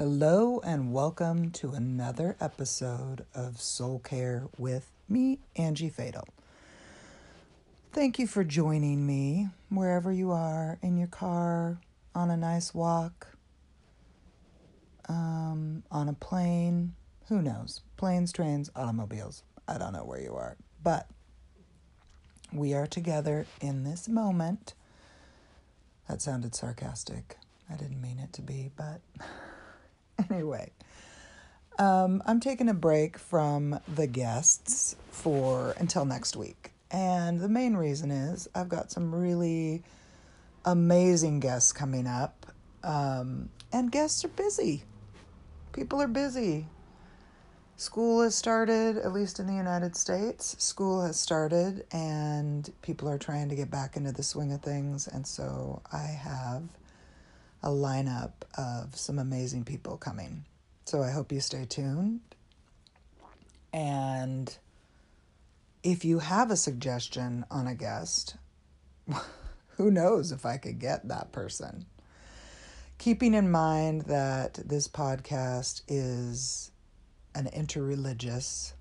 Hello, 0.00 0.62
and 0.64 0.94
welcome 0.94 1.50
to 1.50 1.72
another 1.72 2.34
episode 2.40 3.26
of 3.34 3.60
Soul 3.60 3.98
Care 3.98 4.48
with 4.56 4.90
me, 5.10 5.40
Angie 5.56 5.90
Fatal. 5.90 6.26
Thank 7.92 8.18
you 8.18 8.26
for 8.26 8.42
joining 8.42 9.06
me 9.06 9.50
wherever 9.68 10.10
you 10.10 10.30
are 10.32 10.78
in 10.80 10.96
your 10.96 11.06
car, 11.06 11.82
on 12.14 12.30
a 12.30 12.36
nice 12.38 12.72
walk, 12.72 13.26
um, 15.06 15.82
on 15.90 16.08
a 16.08 16.14
plane. 16.14 16.94
Who 17.28 17.42
knows? 17.42 17.82
Planes, 17.98 18.32
trains, 18.32 18.70
automobiles. 18.74 19.42
I 19.68 19.76
don't 19.76 19.92
know 19.92 20.06
where 20.06 20.22
you 20.22 20.34
are. 20.34 20.56
But 20.82 21.10
we 22.54 22.72
are 22.72 22.86
together 22.86 23.44
in 23.60 23.84
this 23.84 24.08
moment. 24.08 24.72
That 26.08 26.22
sounded 26.22 26.54
sarcastic. 26.54 27.36
I 27.70 27.76
didn't 27.76 28.00
mean 28.00 28.18
it 28.18 28.32
to 28.32 28.40
be, 28.40 28.70
but. 28.74 29.02
anyway, 30.30 30.70
um, 31.78 32.22
I'm 32.26 32.40
taking 32.40 32.68
a 32.68 32.74
break 32.74 33.18
from 33.18 33.80
the 33.92 34.06
guests 34.06 34.96
for 35.10 35.74
until 35.78 36.04
next 36.04 36.36
week. 36.36 36.72
And 36.90 37.40
the 37.40 37.48
main 37.48 37.76
reason 37.76 38.10
is 38.10 38.48
I've 38.54 38.68
got 38.68 38.90
some 38.90 39.14
really 39.14 39.82
amazing 40.64 41.40
guests 41.40 41.72
coming 41.72 42.06
up. 42.06 42.46
Um, 42.82 43.50
and 43.72 43.92
guests 43.92 44.24
are 44.24 44.28
busy. 44.28 44.82
People 45.72 46.02
are 46.02 46.08
busy. 46.08 46.66
School 47.76 48.22
has 48.22 48.34
started, 48.34 48.98
at 48.98 49.12
least 49.12 49.38
in 49.38 49.46
the 49.46 49.54
United 49.54 49.96
States. 49.96 50.54
School 50.58 51.02
has 51.02 51.18
started, 51.18 51.86
and 51.92 52.70
people 52.82 53.08
are 53.08 53.16
trying 53.16 53.48
to 53.48 53.54
get 53.54 53.70
back 53.70 53.96
into 53.96 54.12
the 54.12 54.22
swing 54.22 54.52
of 54.52 54.60
things. 54.60 55.06
And 55.06 55.26
so 55.26 55.80
I 55.90 56.02
have 56.02 56.64
a 57.62 57.68
lineup 57.68 58.32
of 58.56 58.96
some 58.96 59.18
amazing 59.18 59.64
people 59.64 59.96
coming. 59.96 60.44
So 60.86 61.02
I 61.02 61.10
hope 61.10 61.32
you 61.32 61.40
stay 61.40 61.66
tuned. 61.66 62.20
And 63.72 64.56
if 65.82 66.04
you 66.04 66.18
have 66.18 66.50
a 66.50 66.56
suggestion 66.56 67.44
on 67.50 67.66
a 67.66 67.74
guest, 67.74 68.36
who 69.76 69.90
knows 69.90 70.32
if 70.32 70.44
I 70.44 70.56
could 70.56 70.78
get 70.78 71.08
that 71.08 71.32
person? 71.32 71.86
Keeping 72.98 73.34
in 73.34 73.50
mind 73.50 74.02
that 74.02 74.54
this 74.54 74.88
podcast 74.88 75.82
is 75.88 76.70
an 77.34 77.48
interreligious 77.54 78.72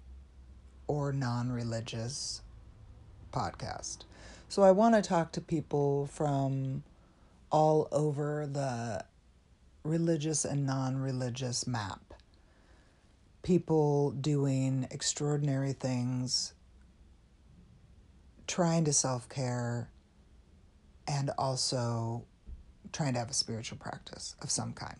or 0.88 1.14
non 1.14 1.52
religious 1.52 2.42
podcast. 3.32 4.00
So 4.50 4.64
I 4.64 4.72
want 4.72 4.96
to 4.96 5.02
talk 5.02 5.32
to 5.34 5.42
people 5.42 6.08
from 6.08 6.84
all 7.52 7.88
over 7.92 8.48
the 8.48 9.04
religious 9.84 10.46
and 10.46 10.66
non 10.66 10.98
religious 10.98 11.68
map. 11.68 12.14
People 13.42 14.12
doing 14.12 14.88
extraordinary 14.92 15.74
things, 15.74 16.54
trying 18.48 18.86
to 18.86 18.94
self 18.94 19.30
care, 19.30 19.90
and 21.08 21.32
also 21.38 22.26
trying 22.92 23.14
to 23.14 23.20
have 23.20 23.30
a 23.30 23.34
spiritual 23.34 23.78
practice 23.78 24.36
of 24.42 24.52
some 24.52 24.74
kind. 24.74 24.98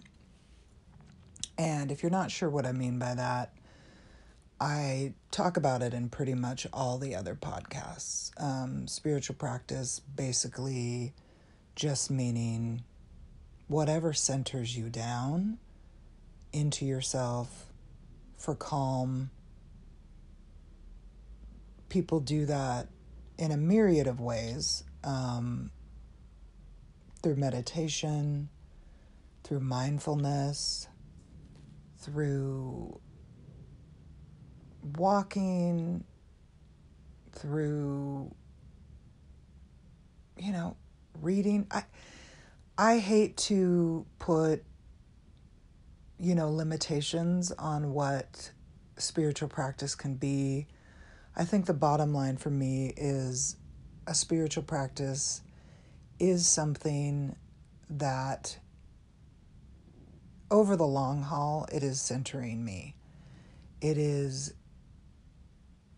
And 1.58 1.92
if 1.92 2.02
you're 2.02 2.10
not 2.10 2.32
sure 2.32 2.50
what 2.50 2.66
I 2.66 2.72
mean 2.72 3.00
by 3.00 3.16
that, 3.16 3.54
I 4.62 5.14
talk 5.32 5.58
about 5.58 5.82
it 5.82 5.94
in 5.94 6.10
pretty 6.10 6.34
much 6.34 6.68
all 6.74 6.98
the 6.98 7.16
other 7.16 7.36
podcasts. 7.36 8.32
Um, 8.42 8.88
spiritual 8.88 9.36
practice 9.36 10.00
basically 10.00 11.14
just 11.80 12.12
meaning 12.12 12.84
whatever 13.70 14.12
centers 14.12 14.76
you 14.76 14.90
down 14.90 15.58
into 16.52 16.84
yourself 16.84 17.68
for 18.38 18.54
calm. 18.54 19.30
People 21.88 22.20
do 22.20 22.46
that 22.48 22.90
in 23.38 23.54
a 23.54 23.58
myriad 23.58 24.08
of 24.08 24.20
ways 24.20 24.84
um, 25.06 25.72
through 27.24 27.38
meditation, 27.38 28.50
through 29.46 29.62
mindfulness, 29.62 30.90
through 32.00 33.00
walking, 34.98 36.04
through, 37.32 38.36
you 40.38 40.52
know, 40.52 40.76
reading. 41.22 41.68
I 41.72 41.84
I 42.78 43.00
hate 43.00 43.38
to 43.38 44.06
put 44.20 44.64
you 46.20 46.36
know 46.36 46.50
limitations 46.50 47.52
on 47.52 47.94
what 47.94 48.52
spiritual 48.98 49.50
practice 49.50 49.96
can 49.96 50.16
be. 50.16 50.68
I 51.36 51.46
think 51.46 51.66
the 51.66 51.74
bottom 51.74 52.14
line 52.14 52.38
for 52.38 52.50
me 52.50 52.94
is 52.98 53.56
a 54.08 54.14
spiritual 54.14 54.64
practice 54.64 55.42
is 56.20 56.46
something 56.46 57.36
that 57.90 58.58
over 60.52 60.76
the 60.76 60.88
long 60.88 61.22
haul 61.22 61.68
it 61.72 61.84
is 61.84 62.02
centering 62.02 62.64
me. 62.64 62.96
It 63.82 63.98
is 63.98 64.54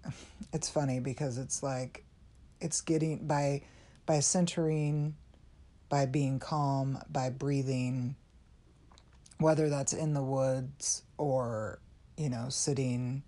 it's 0.53 0.69
funny 0.69 0.99
because 0.99 1.37
it's 1.37 1.63
like 1.63 2.03
it's 2.59 2.81
getting 2.81 3.25
by 3.27 3.61
by 4.05 4.19
centering, 4.19 5.15
by 5.89 6.05
being 6.05 6.39
calm, 6.39 6.99
by 7.09 7.29
breathing, 7.29 8.15
whether 9.37 9.69
that's 9.69 9.93
in 9.93 10.13
the 10.13 10.23
woods 10.23 11.03
or, 11.17 11.79
you 12.17 12.29
know, 12.29 12.47
sitting 12.49 13.23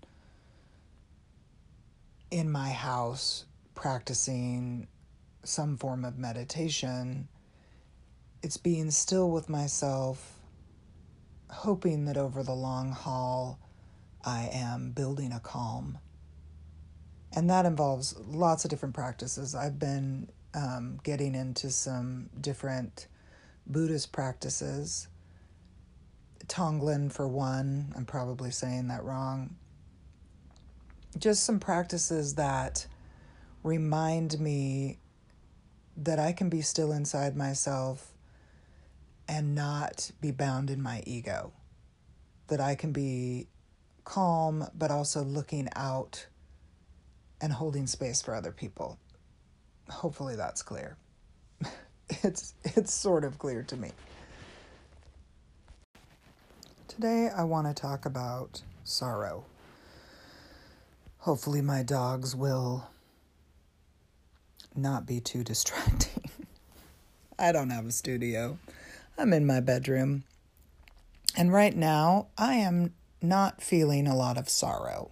in 2.32 2.52
my 2.52 2.70
house 2.70 3.46
practicing 3.76 4.88
some 5.44 5.78
form 5.78 6.06
of 6.06 6.18
meditation, 6.18 7.28
it's 8.42 8.58
being 8.58 8.92
still 8.92 9.30
with 9.30 9.50
myself, 9.50 10.40
hoping 11.50 12.06
that 12.06 12.18
over 12.18 12.44
the 12.44 12.54
long 12.54 12.92
haul, 12.92 13.60
I 14.24 14.50
am 14.54 14.92
building 14.92 15.32
a 15.32 15.40
calm. 15.40 15.98
And 17.36 17.50
that 17.50 17.66
involves 17.66 18.16
lots 18.18 18.64
of 18.64 18.70
different 18.70 18.96
practices. 18.96 19.56
I've 19.56 19.80
been 19.80 20.30
um, 20.54 21.00
getting 21.04 21.36
into 21.36 21.70
some 21.70 22.30
different 22.40 23.08
Buddhist 23.66 24.12
practices. 24.12 25.08
Tonglen, 26.48 27.12
for 27.12 27.28
one, 27.28 27.94
I'm 27.96 28.06
probably 28.06 28.52
saying 28.52 28.88
that 28.90 29.04
wrong. 29.04 29.56
Just 31.18 31.44
some 31.44 31.60
practices 31.60 32.36
that 32.36 32.86
remind 33.64 34.40
me 34.40 35.00
that 35.96 36.20
I 36.20 36.34
can 36.34 36.50
be 36.50 36.62
still 36.62 36.92
inside 36.92 37.36
myself 37.36 38.12
and 39.28 39.56
not 39.56 40.12
be 40.20 40.32
bound 40.32 40.70
in 40.70 40.82
my 40.82 41.02
ego. 41.06 41.54
That 42.48 42.60
I 42.60 42.76
can 42.76 42.92
be 42.92 43.48
calm, 44.04 44.68
but 44.76 44.92
also 44.92 45.24
looking 45.24 45.70
out 45.76 46.28
and 47.40 47.54
holding 47.54 47.88
space 47.88 48.22
for 48.22 48.36
other 48.36 48.52
people 48.52 49.00
hopefully 49.90 50.36
that's 50.36 50.62
clear. 50.62 50.98
it's 52.10 52.54
it's 52.64 52.94
sort 52.94 53.24
of 53.24 53.38
clear 53.38 53.64
to 53.64 53.78
me. 53.78 53.92
Today 56.88 57.30
I 57.36 57.44
want 57.44 57.68
to 57.68 57.74
talk 57.74 58.06
about 58.06 58.62
sorrow. 58.84 59.46
Hopefully 61.20 61.62
my 61.62 61.84
dogs 61.84 62.36
will 62.36 62.90
not 64.76 65.06
be 65.06 65.20
too 65.20 65.44
distracting. 65.44 66.24
I 67.40 67.52
don't 67.52 67.70
have 67.70 67.86
a 67.86 67.92
studio. 67.92 68.60
I'm 69.18 69.34
in 69.34 69.46
my 69.46 69.60
bedroom. 69.60 70.24
And 71.36 71.52
right 71.52 71.76
now, 71.76 72.28
I 72.38 72.56
am 72.56 72.94
not 73.22 73.62
feeling 73.62 74.06
a 74.06 74.16
lot 74.16 74.38
of 74.38 74.50
sorrow. 74.50 75.12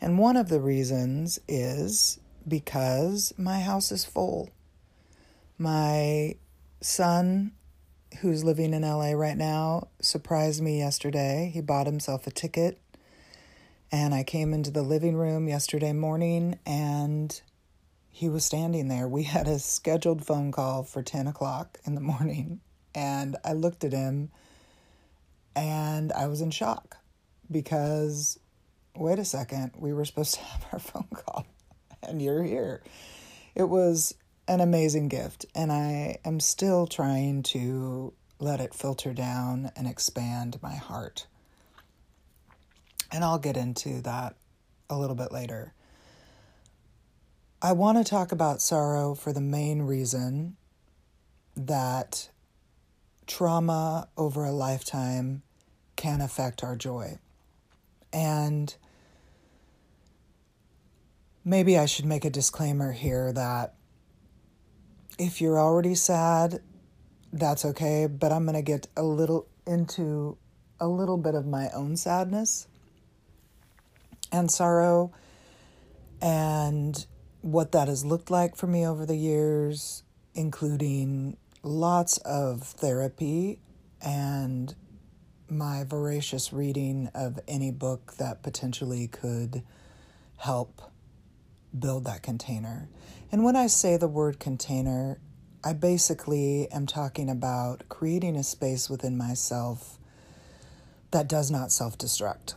And 0.00 0.18
one 0.18 0.36
of 0.36 0.48
the 0.48 0.60
reasons 0.60 1.38
is 1.46 2.18
because 2.46 3.32
my 3.36 3.60
house 3.60 3.92
is 3.92 4.04
full. 4.04 4.50
My 5.58 6.36
son, 6.80 7.52
who's 8.20 8.44
living 8.44 8.74
in 8.74 8.82
LA 8.82 9.12
right 9.12 9.36
now, 9.36 9.88
surprised 10.00 10.62
me 10.62 10.78
yesterday. 10.78 11.50
He 11.52 11.60
bought 11.60 11.86
himself 11.86 12.26
a 12.26 12.30
ticket, 12.30 12.78
and 13.90 14.14
I 14.14 14.22
came 14.24 14.52
into 14.52 14.70
the 14.70 14.82
living 14.82 15.16
room 15.16 15.48
yesterday 15.48 15.92
morning 15.92 16.58
and 16.66 17.40
he 18.08 18.28
was 18.28 18.44
standing 18.44 18.88
there. 18.88 19.08
We 19.08 19.24
had 19.24 19.48
a 19.48 19.58
scheduled 19.58 20.24
phone 20.24 20.52
call 20.52 20.82
for 20.82 21.02
10 21.02 21.26
o'clock 21.26 21.78
in 21.84 21.94
the 21.94 22.00
morning, 22.00 22.60
and 22.94 23.36
I 23.44 23.52
looked 23.52 23.84
at 23.84 23.92
him 23.92 24.30
and 25.54 26.12
I 26.12 26.26
was 26.26 26.40
in 26.40 26.50
shock 26.50 26.96
because 27.50 28.38
wait 28.96 29.18
a 29.18 29.24
second, 29.24 29.72
we 29.76 29.92
were 29.92 30.04
supposed 30.04 30.34
to 30.34 30.40
have 30.40 30.66
our 30.72 30.78
phone 30.78 31.08
call 31.14 31.46
and 32.02 32.20
you're 32.20 32.42
here. 32.42 32.82
It 33.54 33.68
was 33.68 34.14
an 34.48 34.60
amazing 34.60 35.08
gift, 35.08 35.46
and 35.54 35.70
I 35.70 36.18
am 36.24 36.40
still 36.40 36.86
trying 36.86 37.42
to 37.44 38.12
let 38.38 38.60
it 38.60 38.74
filter 38.74 39.12
down 39.12 39.70
and 39.76 39.86
expand 39.86 40.58
my 40.62 40.74
heart. 40.74 41.26
And 43.12 43.22
I'll 43.22 43.38
get 43.38 43.56
into 43.56 44.00
that 44.02 44.36
a 44.90 44.98
little 44.98 45.16
bit 45.16 45.32
later. 45.32 45.74
I 47.60 47.72
want 47.72 47.98
to 47.98 48.04
talk 48.04 48.32
about 48.32 48.60
sorrow 48.60 49.14
for 49.14 49.32
the 49.32 49.40
main 49.40 49.82
reason 49.82 50.56
that 51.56 52.30
trauma 53.26 54.08
over 54.16 54.44
a 54.44 54.50
lifetime 54.50 55.42
can 55.94 56.20
affect 56.20 56.64
our 56.64 56.74
joy. 56.74 57.18
And 58.12 58.74
maybe 61.44 61.76
I 61.78 61.86
should 61.86 62.04
make 62.04 62.24
a 62.24 62.30
disclaimer 62.30 62.92
here 62.92 63.32
that 63.32 63.74
if 65.18 65.40
you're 65.40 65.58
already 65.58 65.94
sad, 65.94 66.60
that's 67.32 67.64
okay, 67.64 68.06
but 68.06 68.32
I'm 68.32 68.44
going 68.44 68.54
to 68.54 68.62
get 68.62 68.88
a 68.96 69.02
little 69.02 69.46
into 69.66 70.36
a 70.80 70.86
little 70.88 71.16
bit 71.16 71.34
of 71.34 71.46
my 71.46 71.68
own 71.70 71.96
sadness 71.96 72.66
and 74.32 74.50
sorrow 74.50 75.12
and 76.20 77.06
what 77.40 77.72
that 77.72 77.88
has 77.88 78.04
looked 78.04 78.30
like 78.30 78.56
for 78.56 78.66
me 78.66 78.86
over 78.86 79.06
the 79.06 79.16
years, 79.16 80.02
including 80.34 81.36
lots 81.62 82.18
of 82.18 82.62
therapy 82.62 83.58
and 84.00 84.74
my 85.48 85.84
voracious 85.84 86.52
reading 86.52 87.10
of 87.14 87.38
any 87.46 87.70
book 87.70 88.14
that 88.18 88.42
potentially 88.42 89.06
could 89.06 89.62
help 90.38 90.91
build 91.78 92.04
that 92.04 92.22
container. 92.22 92.88
And 93.30 93.44
when 93.44 93.56
I 93.56 93.66
say 93.66 93.96
the 93.96 94.08
word 94.08 94.38
container, 94.38 95.18
I 95.64 95.72
basically 95.72 96.68
am 96.70 96.86
talking 96.86 97.30
about 97.30 97.88
creating 97.88 98.36
a 98.36 98.42
space 98.42 98.90
within 98.90 99.16
myself 99.16 99.98
that 101.12 101.28
does 101.28 101.50
not 101.50 101.70
self 101.70 101.96
destruct. 101.96 102.54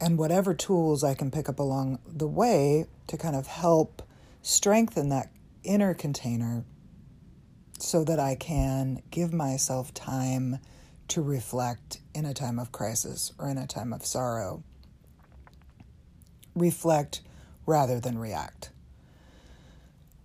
And 0.00 0.18
whatever 0.18 0.54
tools 0.54 1.04
I 1.04 1.14
can 1.14 1.30
pick 1.30 1.48
up 1.48 1.58
along 1.58 2.00
the 2.06 2.26
way 2.26 2.86
to 3.06 3.16
kind 3.16 3.36
of 3.36 3.46
help 3.46 4.02
strengthen 4.42 5.08
that 5.10 5.30
inner 5.62 5.94
container 5.94 6.64
so 7.78 8.04
that 8.04 8.18
I 8.18 8.34
can 8.34 9.02
give 9.10 9.32
myself 9.32 9.94
time 9.94 10.58
to 11.08 11.22
reflect 11.22 12.00
in 12.14 12.24
a 12.24 12.34
time 12.34 12.58
of 12.58 12.72
crisis 12.72 13.32
or 13.38 13.48
in 13.48 13.58
a 13.58 13.66
time 13.66 13.92
of 13.92 14.04
sorrow. 14.04 14.62
Reflect 16.54 17.20
rather 17.66 18.00
than 18.00 18.18
react. 18.18 18.70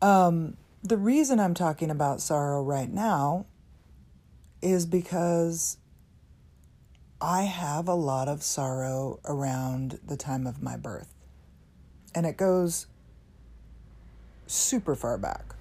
Um, 0.02 0.58
the 0.84 0.98
reason 0.98 1.40
I'm 1.40 1.54
talking 1.54 1.92
about 1.92 2.22
sorrow 2.22 2.64
right 2.64 2.90
now 2.90 3.46
is 4.62 4.86
because 4.86 5.78
I 7.20 7.44
have 7.44 7.88
a 7.88 7.94
lot 7.94 8.28
of 8.28 8.42
sorrow 8.42 9.20
around 9.26 10.00
the 10.06 10.18
time 10.18 10.48
of 10.48 10.62
my 10.62 10.76
birth. 10.76 11.14
And 12.16 12.26
it 12.26 12.36
goes 12.36 12.88
super 14.48 14.96
far 14.96 15.18
back. 15.18 15.56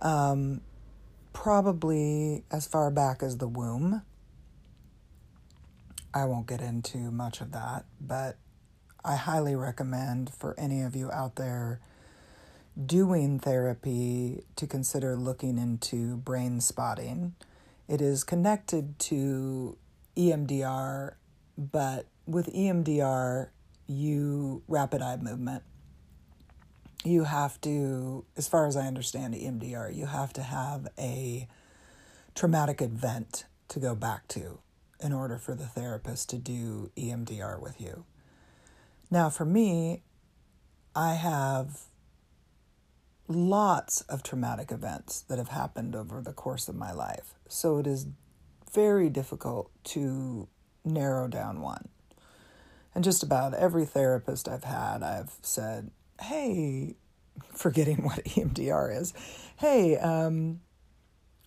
Um, 0.00 0.60
probably 1.32 2.44
as 2.50 2.66
far 2.66 2.90
back 2.90 3.22
as 3.22 3.38
the 3.38 3.48
womb. 3.48 4.02
I 6.12 6.24
won't 6.24 6.48
get 6.48 6.60
into 6.60 6.98
much 7.12 7.40
of 7.40 7.52
that, 7.52 7.84
but 8.00 8.36
I 9.04 9.16
highly 9.16 9.54
recommend 9.54 10.32
for 10.32 10.54
any 10.58 10.82
of 10.82 10.94
you 10.94 11.10
out 11.10 11.36
there 11.36 11.80
doing 12.86 13.38
therapy 13.38 14.44
to 14.56 14.66
consider 14.66 15.16
looking 15.16 15.58
into 15.58 16.16
brain 16.16 16.60
spotting. 16.60 17.34
It 17.88 18.00
is 18.00 18.24
connected 18.24 18.98
to 19.00 19.76
EMDR, 20.16 21.14
but 21.56 22.06
with 22.26 22.52
EMDR, 22.52 23.48
you 23.86 24.62
rapid 24.68 25.02
eye 25.02 25.16
movement. 25.16 25.62
You 27.02 27.24
have 27.24 27.60
to, 27.62 28.24
as 28.36 28.46
far 28.46 28.66
as 28.66 28.76
I 28.76 28.86
understand 28.86 29.34
EMDR, 29.34 29.94
you 29.94 30.06
have 30.06 30.32
to 30.34 30.42
have 30.42 30.88
a 30.98 31.48
traumatic 32.34 32.82
event 32.82 33.46
to 33.68 33.80
go 33.80 33.94
back 33.94 34.28
to 34.28 34.58
in 35.00 35.12
order 35.12 35.38
for 35.38 35.54
the 35.54 35.66
therapist 35.66 36.28
to 36.30 36.36
do 36.36 36.90
EMDR 36.96 37.60
with 37.60 37.80
you. 37.80 38.04
Now, 39.10 39.28
for 39.28 39.44
me, 39.44 40.02
I 40.94 41.14
have 41.14 41.80
lots 43.26 44.02
of 44.02 44.22
traumatic 44.22 44.72
events 44.72 45.20
that 45.22 45.38
have 45.38 45.48
happened 45.48 45.94
over 45.94 46.20
the 46.20 46.32
course 46.32 46.68
of 46.68 46.74
my 46.74 46.92
life. 46.92 47.34
So 47.48 47.78
it 47.78 47.86
is 47.86 48.06
very 48.72 49.08
difficult 49.08 49.70
to 49.84 50.48
narrow 50.84 51.28
down 51.28 51.60
one. 51.60 51.88
And 52.94 53.04
just 53.04 53.22
about 53.22 53.54
every 53.54 53.84
therapist 53.84 54.48
I've 54.48 54.64
had, 54.64 55.02
I've 55.02 55.32
said, 55.42 55.90
hey, 56.20 56.96
forgetting 57.54 58.04
what 58.04 58.24
EMDR 58.24 59.00
is, 59.00 59.14
hey, 59.56 59.96
um, 59.96 60.60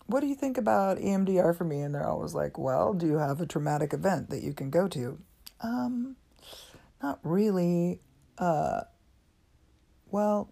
what 0.06 0.20
do 0.20 0.26
you 0.26 0.34
think 0.34 0.58
about 0.58 0.98
EMDR 0.98 1.56
for 1.56 1.64
me? 1.64 1.80
And 1.80 1.94
they're 1.94 2.06
always 2.06 2.34
like, 2.34 2.58
well, 2.58 2.92
do 2.92 3.06
you 3.06 3.16
have 3.18 3.40
a 3.40 3.46
traumatic 3.46 3.92
event 3.92 4.30
that 4.30 4.42
you 4.42 4.52
can 4.52 4.70
go 4.70 4.86
to? 4.88 5.18
Um, 5.60 6.16
not 7.04 7.20
really. 7.22 8.00
Uh, 8.38 8.80
well, 10.10 10.50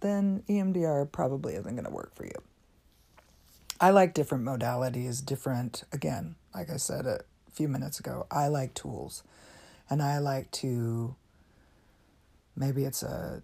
then 0.00 0.44
EMDR 0.48 1.10
probably 1.10 1.54
isn't 1.54 1.74
going 1.74 1.84
to 1.84 1.90
work 1.90 2.14
for 2.14 2.24
you. 2.24 2.40
I 3.80 3.90
like 3.90 4.14
different 4.14 4.44
modalities, 4.44 5.24
different, 5.24 5.82
again, 5.92 6.36
like 6.54 6.70
I 6.70 6.76
said 6.76 7.04
a 7.06 7.20
few 7.52 7.68
minutes 7.68 7.98
ago, 7.98 8.26
I 8.30 8.46
like 8.46 8.74
tools. 8.74 9.24
And 9.90 10.00
I 10.00 10.18
like 10.18 10.50
to, 10.62 11.16
maybe 12.54 12.84
it's 12.84 13.02
a, 13.02 13.42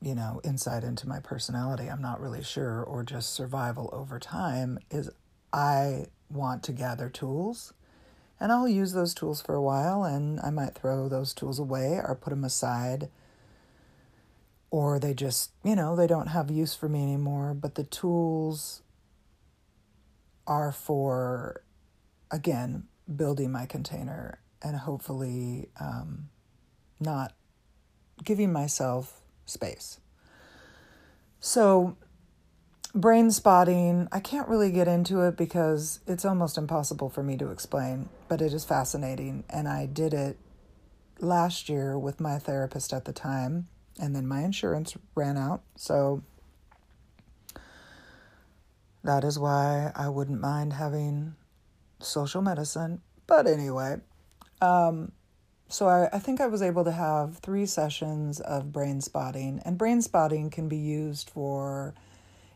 you 0.00 0.14
know, 0.14 0.40
insight 0.44 0.82
into 0.82 1.08
my 1.08 1.20
personality, 1.20 1.88
I'm 1.88 2.02
not 2.02 2.20
really 2.20 2.42
sure, 2.42 2.82
or 2.82 3.02
just 3.02 3.34
survival 3.34 3.90
over 3.92 4.18
time, 4.18 4.78
is 4.90 5.10
I 5.52 6.06
want 6.30 6.62
to 6.64 6.72
gather 6.72 7.10
tools. 7.10 7.74
And 8.40 8.52
I'll 8.52 8.68
use 8.68 8.92
those 8.92 9.14
tools 9.14 9.40
for 9.40 9.54
a 9.54 9.62
while 9.62 10.04
and 10.04 10.40
I 10.40 10.50
might 10.50 10.74
throw 10.74 11.08
those 11.08 11.32
tools 11.32 11.58
away 11.58 12.00
or 12.02 12.18
put 12.20 12.30
them 12.30 12.44
aside 12.44 13.08
or 14.70 14.98
they 14.98 15.14
just, 15.14 15.52
you 15.62 15.76
know, 15.76 15.94
they 15.94 16.08
don't 16.08 16.26
have 16.26 16.50
use 16.50 16.74
for 16.74 16.88
me 16.88 17.00
anymore. 17.00 17.54
But 17.54 17.76
the 17.76 17.84
tools 17.84 18.82
are 20.48 20.72
for, 20.72 21.62
again, 22.30 22.88
building 23.14 23.52
my 23.52 23.66
container 23.66 24.40
and 24.62 24.76
hopefully 24.76 25.68
um, 25.78 26.28
not 26.98 27.34
giving 28.24 28.52
myself 28.52 29.20
space. 29.46 30.00
So, 31.38 31.96
brain 32.94 33.30
spotting, 33.30 34.08
I 34.12 34.20
can't 34.20 34.48
really 34.48 34.70
get 34.70 34.86
into 34.86 35.20
it 35.22 35.36
because 35.36 36.00
it's 36.06 36.24
almost 36.24 36.56
impossible 36.56 37.10
for 37.10 37.22
me 37.22 37.36
to 37.38 37.50
explain, 37.50 38.08
but 38.28 38.40
it 38.40 38.52
is 38.52 38.64
fascinating. 38.64 39.44
And 39.50 39.68
I 39.68 39.86
did 39.86 40.14
it 40.14 40.38
last 41.18 41.68
year 41.68 41.98
with 41.98 42.20
my 42.20 42.38
therapist 42.38 42.92
at 42.92 43.04
the 43.04 43.12
time 43.12 43.68
and 43.98 44.14
then 44.14 44.26
my 44.26 44.42
insurance 44.42 44.96
ran 45.14 45.36
out. 45.36 45.62
So 45.76 46.22
that 49.02 49.24
is 49.24 49.38
why 49.38 49.92
I 49.94 50.08
wouldn't 50.08 50.40
mind 50.40 50.72
having 50.72 51.34
social 52.00 52.42
medicine. 52.42 53.00
But 53.26 53.46
anyway, 53.46 53.96
um, 54.60 55.12
so 55.68 55.88
I, 55.88 56.08
I 56.12 56.18
think 56.18 56.40
I 56.40 56.46
was 56.46 56.62
able 56.62 56.84
to 56.84 56.92
have 56.92 57.38
three 57.38 57.66
sessions 57.66 58.40
of 58.40 58.72
brain 58.72 59.00
spotting, 59.00 59.60
and 59.64 59.78
brain 59.78 60.02
spotting 60.02 60.50
can 60.50 60.68
be 60.68 60.76
used 60.76 61.30
for 61.30 61.94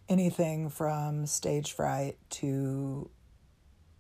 anything 0.09 0.71
from 0.71 1.27
stage 1.27 1.73
fright 1.73 2.17
to, 2.31 3.11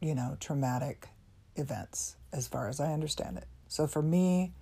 you 0.00 0.14
know, 0.14 0.36
traumatic 0.40 1.08
events, 1.56 2.16
as 2.32 2.48
far 2.48 2.68
as 2.68 2.80
I 2.80 2.92
understand 2.92 3.36
it. 3.38 3.46
So 3.68 3.86
for 3.86 4.02
me, 4.02 4.52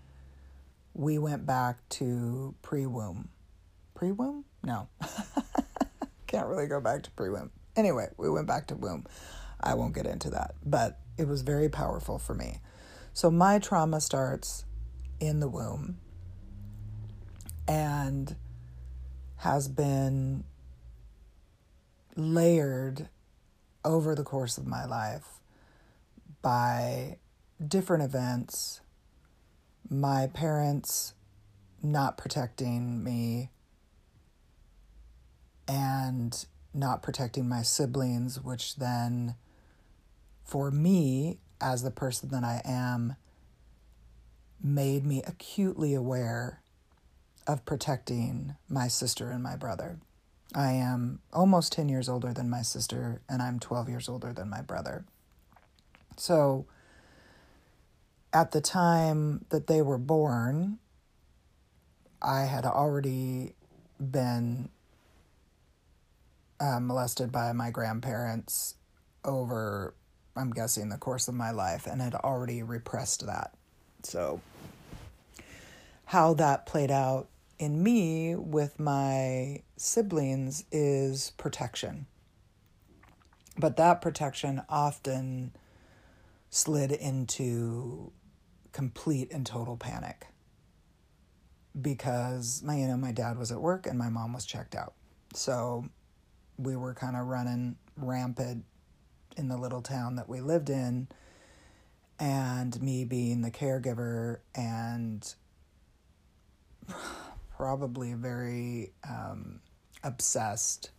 we 0.95 1.19
went 1.19 1.47
back 1.47 1.88
to 1.91 2.55
pre 2.62 2.87
womb. 2.87 3.29
Pre 3.95 4.12
womb? 4.12 4.45
No. 4.62 4.88
Can't 6.26 6.49
really 6.49 6.67
go 6.67 6.81
back 6.81 7.03
to 7.05 7.11
pre 7.12 7.31
womb. 7.31 7.50
Anyway, 7.76 8.09
we 8.17 8.31
went 8.31 8.47
back 8.47 8.67
to 8.69 8.75
womb. 8.75 9.07
I 9.61 9.75
won't 9.75 9.95
get 9.95 10.07
into 10.07 10.31
that, 10.31 10.55
but 10.65 10.99
it 11.19 11.29
was 11.29 11.43
very 11.43 11.69
powerful 11.69 12.19
for 12.19 12.35
me. 12.35 12.61
So 13.12 13.31
my 13.31 13.59
trauma 13.59 14.00
starts 14.00 14.65
in 15.21 15.41
the 15.41 15.49
womb 15.49 15.99
and 17.67 18.37
has 19.37 19.69
been 19.69 20.45
layered 22.17 23.09
over 23.85 24.15
the 24.15 24.25
course 24.25 24.59
of 24.59 24.67
my 24.67 24.85
life 24.85 25.41
by 26.43 27.19
different 27.69 28.03
events 28.03 28.81
my 29.89 30.27
parents 30.27 31.15
not 31.83 32.19
protecting 32.19 33.03
me 33.05 33.51
and 35.69 36.47
not 36.75 37.03
protecting 37.03 37.49
my 37.49 37.63
siblings, 37.63 38.41
which 38.41 38.77
then, 38.77 39.35
for 40.45 40.71
me, 40.71 41.39
as 41.61 41.83
the 41.83 41.91
person 41.91 42.29
that 42.31 42.45
I 42.45 42.61
am, 42.65 43.17
made 44.63 45.05
me 45.05 45.23
acutely 45.27 45.95
aware 45.95 46.63
of 47.47 47.65
protecting 47.65 48.57
my 48.69 48.89
sister 48.89 49.31
and 49.31 49.43
my 49.43 49.57
brother. 49.57 49.99
I 50.55 50.73
am 50.73 51.21
almost 51.33 51.73
10 51.73 51.88
years 51.88 52.09
older 52.09 52.33
than 52.33 52.49
my 52.49 52.62
sister, 52.62 53.21
and 53.29 53.43
I'm 53.43 53.59
12 53.59 53.88
years 53.88 54.09
older 54.09 54.33
than 54.33 54.49
my 54.49 54.62
brother. 54.62 55.05
So, 56.17 56.67
at 58.33 58.53
the 58.53 58.61
time 58.61 59.45
that 59.50 59.67
they 59.67 59.83
were 59.83 59.99
born, 59.99 60.79
I 62.23 62.45
had 62.45 62.65
already 62.65 63.55
been 63.99 64.71
uh, 66.61 66.81
molested 66.81 67.33
by 67.33 67.53
my 67.53 67.71
grandparents 67.71 68.75
over, 69.25 69.95
I'm 70.35 70.50
guessing, 70.50 70.88
the 70.88 70.99
course 70.99 71.29
of 71.29 71.35
my 71.35 71.50
life 71.50 71.87
and 71.87 72.00
had 72.00 72.15
already 72.15 72.62
repressed 72.62 73.26
that. 73.26 73.53
So, 74.03 74.41
how 76.07 76.35
that 76.35 76.67
played 76.67 76.91
out 76.91 77.29
in 77.59 77.83
me 77.83 78.37
with 78.37 78.79
my 78.79 79.62
siblings 79.76 80.64
is 80.73 81.33
protection. 81.37 82.06
But 83.59 83.76
that 83.76 84.00
protection 84.00 84.62
often 84.68 85.52
slid 86.50 86.92
into 86.92 88.12
complete 88.73 89.33
and 89.33 89.47
total 89.47 89.76
panic 89.76 90.26
because 91.80 92.62
my 92.62 92.76
you 92.76 92.87
know 92.87 92.97
my 92.97 93.12
dad 93.12 93.38
was 93.38 93.50
at 93.50 93.61
work 93.61 93.87
and 93.87 93.99
my 93.99 94.09
mom 94.09 94.33
was 94.33 94.45
checked 94.45 94.75
out. 94.75 94.95
So 95.35 95.87
we 96.59 96.76
were 96.76 96.95
kind 96.95 97.16
of 97.16 97.26
running 97.26 97.76
rampant 97.97 98.64
in 99.37 99.49
the 99.49 99.56
little 99.56 99.83
town 99.83 100.16
that 100.16 100.28
we 100.28 100.40
lived 100.40 100.71
in 100.71 101.09
and 102.18 102.80
me 102.80 103.04
being 103.04 103.42
the 103.42 103.50
caregiver 103.50 104.38
and 104.54 105.35
probably 107.56 108.14
very 108.14 108.92
um, 109.09 109.61
obsessed 110.07 110.91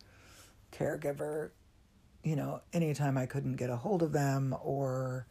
caregiver. 0.71 1.51
You 2.23 2.35
know, 2.35 2.61
anytime 2.73 3.17
I 3.17 3.25
couldn't 3.25 3.55
get 3.55 3.69
a 3.69 3.77
hold 3.77 4.03
of 4.03 4.11
them 4.11 4.55
or, 4.61 5.27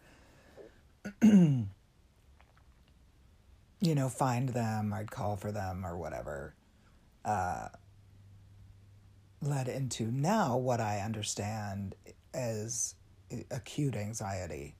you 1.22 1.66
know, 3.80 4.08
find 4.08 4.48
them, 4.48 4.92
I'd 4.94 5.10
call 5.10 5.36
for 5.36 5.52
them 5.52 5.84
or 5.84 5.98
whatever, 5.98 6.54
uh, 7.24 7.68
led 9.42 9.68
into 9.68 10.10
now 10.10 10.56
what 10.56 10.80
I 10.80 11.00
understand 11.00 11.94
as 12.32 12.94
acute 13.50 13.94
anxiety. 13.94 14.74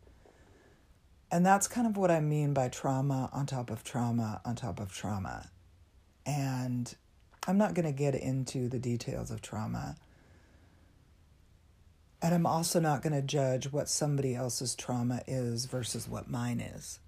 And 1.31 1.45
that's 1.45 1.67
kind 1.67 1.87
of 1.87 1.97
what 1.97 2.11
I 2.11 2.21
mean 2.21 2.55
by 2.55 2.69
trauma 2.69 3.29
on 3.33 3.47
top 3.47 3.71
of 3.71 3.83
trauma 3.85 4.41
on 4.45 4.55
top 4.55 4.81
of 4.81 4.93
trauma. 4.93 5.50
And 6.25 6.95
I'm 7.47 7.59
not 7.59 7.75
going 7.75 7.87
to 7.87 7.93
get 7.93 8.15
into 8.15 8.69
the 8.69 8.79
details 8.79 9.31
of 9.31 9.41
trauma. 9.41 9.97
And 12.21 12.35
I'm 12.35 12.47
also 12.47 12.81
not 12.81 13.03
going 13.03 13.12
to 13.12 13.23
judge 13.23 13.71
what 13.71 13.88
somebody 13.88 14.35
else's 14.35 14.75
trauma 14.75 15.23
is 15.26 15.67
versus 15.67 16.09
what 16.09 16.29
mine 16.29 16.61
is. 16.61 16.99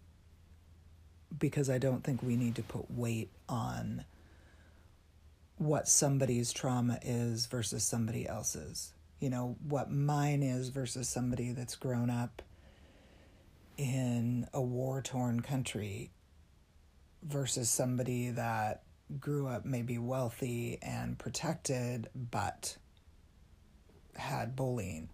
Because 1.37 1.69
I 1.69 1.79
don't 1.79 2.05
think 2.05 2.23
we 2.23 2.37
need 2.37 2.55
to 2.55 2.63
put 2.63 2.91
weight 2.91 3.31
on 3.49 4.05
what 5.57 5.89
somebody's 5.89 6.53
trauma 6.53 6.99
is 7.03 7.47
versus 7.47 7.83
somebody 7.83 8.29
else's. 8.29 8.93
You 9.19 9.31
know, 9.31 9.57
what 9.67 9.91
mine 9.91 10.45
is 10.45 10.69
versus 10.69 11.09
somebody 11.09 11.53
that's 11.53 11.75
grown 11.75 12.11
up 12.11 12.43
in 13.77 14.47
a 14.53 14.61
war 14.61 15.03
torn 15.03 15.41
country 15.41 16.11
versus 17.23 17.69
somebody 17.69 18.31
that 18.31 18.83
grew 19.21 19.47
up 19.47 19.65
maybe 19.65 19.99
wealthy 19.99 20.79
and 20.83 21.19
protected, 21.19 22.09
but 22.15 22.77
had 24.17 24.57
bullying. 24.57 25.09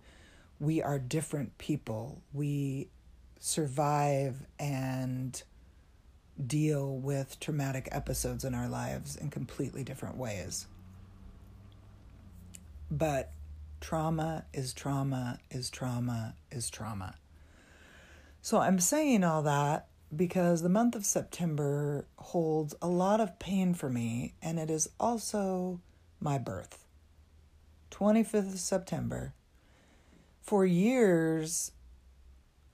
We 0.59 0.83
are 0.83 0.99
different 0.99 1.59
people. 1.59 2.23
We 2.33 2.89
survive 3.39 4.47
and 4.59 5.43
deal 6.45 6.97
with 6.97 7.39
traumatic 7.39 7.89
episodes 7.93 8.45
in 8.45 8.55
our 8.55 8.69
lives 8.69 9.17
in 9.17 9.31
completely 9.31 9.85
different 9.85 10.17
ways. 10.17 10.67
But 12.91 13.33
trauma 13.81 14.45
is 14.53 14.73
trauma 14.73 15.39
is 15.51 15.71
trauma 15.71 16.35
is 16.51 16.71
trauma. 16.71 17.17
So 18.41 18.59
I'm 18.59 18.81
saying 18.81 19.25
all 19.25 19.43
that 19.43 19.89
because 20.17 20.63
the 20.63 20.69
month 20.69 20.95
of 20.95 21.05
September 21.05 22.07
holds 22.17 22.75
a 22.81 22.89
lot 22.89 23.21
of 23.21 23.39
pain 23.39 23.75
for 23.75 23.89
me, 23.89 24.35
and 24.43 24.59
it 24.59 24.71
is 24.71 24.89
also 24.99 25.81
my 26.21 26.39
birth. 26.39 26.85
25th 27.91 28.55
of 28.55 28.59
September. 28.59 29.35
For 30.43 30.67
years, 30.67 31.73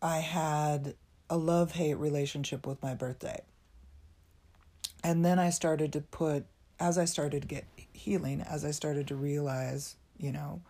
I 0.02 0.18
had 0.18 0.94
a 1.28 1.36
love 1.36 1.72
hate 1.72 1.94
relationship 1.94 2.66
with 2.66 2.82
my 2.82 2.94
birthday. 2.94 3.40
And 5.04 5.24
then 5.24 5.38
I 5.38 5.50
started 5.50 5.92
to 5.92 6.00
put, 6.00 6.44
as 6.78 6.98
I 6.98 7.04
started 7.04 7.42
to 7.42 7.48
get 7.48 7.64
healing, 7.92 8.40
as 8.40 8.64
I 8.64 8.70
started 8.70 9.08
to 9.08 9.16
realize, 9.16 9.96
you 10.18 10.32
know, 10.32 10.62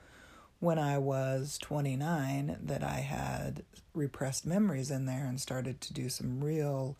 when 0.61 0.79
I 0.79 0.99
was 0.99 1.59
29 1.59 2.59
that 2.63 2.85
I 2.85 3.01
had 3.01 3.65
repressed 3.95 4.47
memories 4.47 4.91
in 4.91 5.07
there 5.07 5.25
and 5.25 5.41
started 5.41 5.81
to 5.81 5.93
do 5.93 6.09
some 6.09 6.45
real 6.45 6.97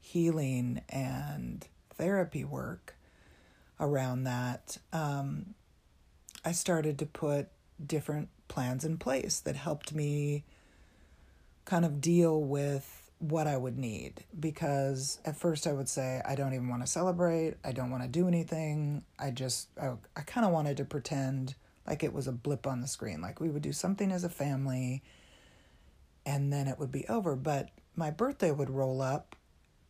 healing 0.00 0.82
and 0.88 1.66
therapy 1.94 2.44
work 2.44 2.96
around 3.80 4.24
that. 4.24 4.78
Um, 4.92 5.54
I 6.44 6.52
started 6.52 6.98
to 6.98 7.06
put 7.06 7.48
different 7.84 8.28
plans 8.48 8.84
in 8.84 8.98
place 8.98 9.40
that 9.40 9.56
helped 9.56 9.94
me 9.94 10.44
kind 11.64 11.84
of 11.84 12.00
deal 12.00 12.42
with 12.42 13.10
what 13.18 13.46
I 13.46 13.56
would 13.56 13.78
need 13.78 14.24
because 14.38 15.18
at 15.24 15.36
first 15.36 15.66
I 15.66 15.72
would 15.72 15.88
say 15.88 16.20
I 16.26 16.34
don't 16.34 16.52
even 16.52 16.68
want 16.68 16.82
to 16.82 16.86
celebrate, 16.86 17.54
I 17.64 17.72
don't 17.72 17.90
want 17.90 18.02
to 18.02 18.08
do 18.08 18.28
anything. 18.28 19.04
I 19.18 19.30
just 19.30 19.68
I, 19.80 19.92
I 20.16 20.22
kind 20.22 20.44
of 20.44 20.52
wanted 20.52 20.76
to 20.78 20.84
pretend 20.84 21.54
like 21.86 22.02
it 22.02 22.12
was 22.12 22.26
a 22.26 22.32
blip 22.32 22.66
on 22.66 22.80
the 22.80 22.88
screen. 22.88 23.20
Like 23.20 23.40
we 23.40 23.50
would 23.50 23.62
do 23.62 23.72
something 23.72 24.10
as 24.10 24.24
a 24.24 24.28
family 24.28 25.02
and 26.24 26.52
then 26.52 26.66
it 26.66 26.78
would 26.78 26.92
be 26.92 27.06
over. 27.08 27.36
But 27.36 27.70
my 27.94 28.10
birthday 28.10 28.50
would 28.50 28.70
roll 28.70 29.02
up 29.02 29.36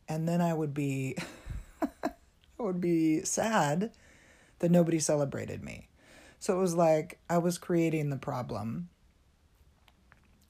and 0.09 0.29
then 0.29 0.41
I 0.41 0.55
would 0.55 0.75
be 0.75 1.17
I 1.83 2.11
would 2.59 2.81
be 2.81 3.23
sad 3.25 3.93
that 4.59 4.71
nobody 4.71 4.99
celebrated 4.99 5.63
me. 5.63 5.89
So 6.39 6.57
it 6.57 6.61
was 6.61 6.75
like 6.75 7.19
I 7.29 7.39
was 7.39 7.59
creating 7.59 8.11
the 8.11 8.17
problem. 8.17 8.89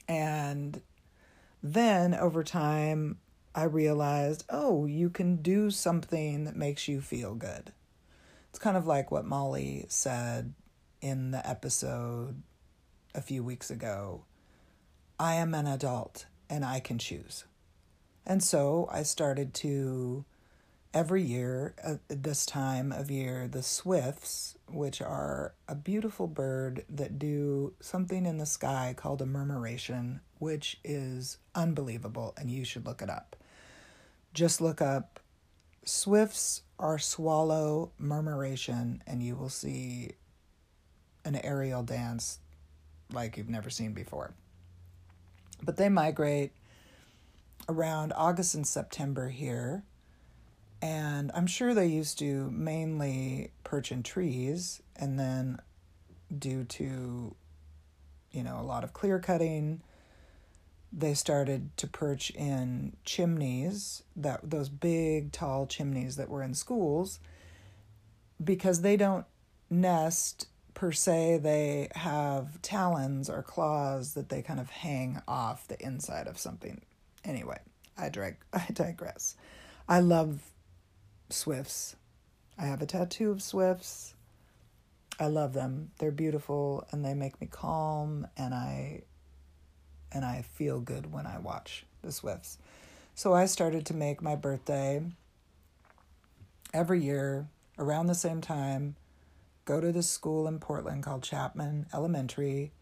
And 0.09 0.81
then 1.63 2.15
over 2.15 2.43
time 2.43 3.19
I 3.55 3.65
realized, 3.65 4.45
oh, 4.51 4.87
you 4.87 5.11
can 5.11 5.37
do 5.37 5.71
something 5.71 6.45
that 6.45 6.57
makes 6.57 6.89
you 6.89 7.01
feel 7.01 7.35
good. 7.35 7.73
It's 8.51 8.59
kind 8.59 8.77
of 8.77 8.87
like 8.87 9.11
what 9.11 9.25
Molly 9.25 9.87
said 9.89 10.55
in 11.05 11.33
the 11.33 11.47
episode 11.47 12.41
a 13.15 13.21
few 13.21 13.45
weeks 13.45 13.71
ago 13.71 14.25
I 15.21 15.35
am 15.35 15.53
an 15.53 15.67
adult 15.67 16.25
and 16.49 16.65
I 16.65 16.81
can 16.81 16.99
choose. 16.99 17.45
And 18.27 18.43
so 18.43 18.89
I 18.91 19.03
started 19.03 19.53
to, 19.55 20.25
every 20.95 21.23
year, 21.23 21.75
at 21.85 22.01
this 22.09 22.47
time 22.47 22.91
of 22.91 23.11
year, 23.11 23.47
the 23.47 23.63
swifts, 23.63 24.57
which 24.67 25.03
are 25.03 25.55
a 25.69 25.75
beautiful 25.75 26.27
bird 26.27 26.87
that 26.89 27.19
do 27.19 27.75
something 27.81 28.25
in 28.25 28.39
the 28.39 28.47
sky 28.47 28.95
called 28.97 29.21
a 29.21 29.27
murmuration, 29.27 30.21
which 30.39 30.81
is 30.83 31.37
unbelievable, 31.55 32.35
and 32.39 32.51
you 32.51 32.65
should 32.65 32.87
look 32.87 33.03
it 33.03 33.11
up. 33.11 33.37
Just 34.33 34.61
look 34.61 34.81
up 34.81 35.21
swifts 35.85 36.63
are 36.79 36.99
swallow 36.99 37.93
murmuration, 37.99 39.03
and 39.07 39.23
you 39.23 39.37
will 39.37 39.51
see 39.51 40.13
an 41.25 41.37
aerial 41.37 41.83
dance 41.83 42.39
like 43.13 43.37
you've 43.37 43.49
never 43.49 43.71
seen 43.71 43.93
before. 43.93 44.35
But 45.63 45.77
they 45.77 45.89
migrate 45.89 46.53
around 47.69 48.13
August 48.15 48.55
and 48.55 48.67
September 48.67 49.29
here. 49.29 49.85
And 50.83 51.31
I'm 51.35 51.47
sure 51.47 51.73
they 51.73 51.87
used 51.87 52.19
to 52.19 52.51
mainly 52.51 53.53
perch 53.63 53.91
in 53.91 54.03
trees, 54.03 54.83
and 54.97 55.19
then 55.19 55.59
due 56.37 56.65
to, 56.65 57.35
you 58.31 58.43
know, 58.43 58.61
a 58.61 58.63
lot 58.63 58.85
of 58.85 58.93
clear 58.93 59.19
cutting, 59.19 59.81
they 60.93 61.15
started 61.15 61.75
to 61.79 61.87
perch 61.87 62.31
in 62.31 62.97
chimneys, 63.05 64.03
that 64.15 64.41
those 64.51 64.69
big 64.69 65.33
tall 65.33 65.67
chimneys 65.67 66.17
that 66.17 66.29
were 66.29 66.43
in 66.43 66.53
schools, 66.53 67.19
because 68.43 68.83
they 68.83 68.97
don't 68.97 69.25
nest 69.71 70.49
per 70.75 70.93
se, 70.93 71.39
they 71.39 71.89
have 71.95 72.61
talons 72.61 73.31
or 73.31 73.43
claws 73.43 74.15
that 74.15 74.29
they 74.29 74.43
kind 74.43 74.61
of 74.61 74.71
hang 74.71 75.23
off 75.27 75.67
the 75.69 75.81
inside 75.83 76.27
of 76.27 76.39
something. 76.39 76.81
Anyway, 77.25 77.59
I, 77.97 78.09
drag, 78.09 78.37
I 78.53 78.67
digress. 78.73 79.37
I 79.89 80.01
love 80.01 80.41
swifts. 81.31 81.97
I 82.59 82.67
have 82.67 82.83
a 82.83 82.87
tattoo 82.87 83.31
of 83.31 83.43
swifts. 83.43 84.15
I 85.19 85.27
love 85.27 85.53
them. 85.53 85.91
They're 85.99 86.11
beautiful 86.11 86.87
and 86.91 87.05
they 87.05 87.15
make 87.15 87.41
me 87.41 87.47
calm 87.51 88.27
and 88.37 88.53
I 88.53 89.03
and 90.13 90.25
I 90.25 90.43
feel 90.43 90.81
good 90.81 91.13
when 91.13 91.27
I 91.27 91.39
watch 91.39 91.85
the 92.03 92.13
swifts. 92.13 92.59
So 93.17 93.33
I 93.33 93.47
started 93.47 93.85
to 93.87 93.95
make 93.95 94.23
my 94.23 94.37
birthday 94.37 95.03
every 96.73 97.03
year 97.03 97.49
around 97.79 98.07
the 98.07 98.15
same 98.15 98.41
time 98.41 98.95
go 99.65 99.81
to 99.81 99.93
this 99.93 100.09
school 100.09 100.47
in 100.47 100.59
Portland 100.59 101.03
called 101.03 101.23
Chapman 101.23 101.87
Elementary 101.93 102.73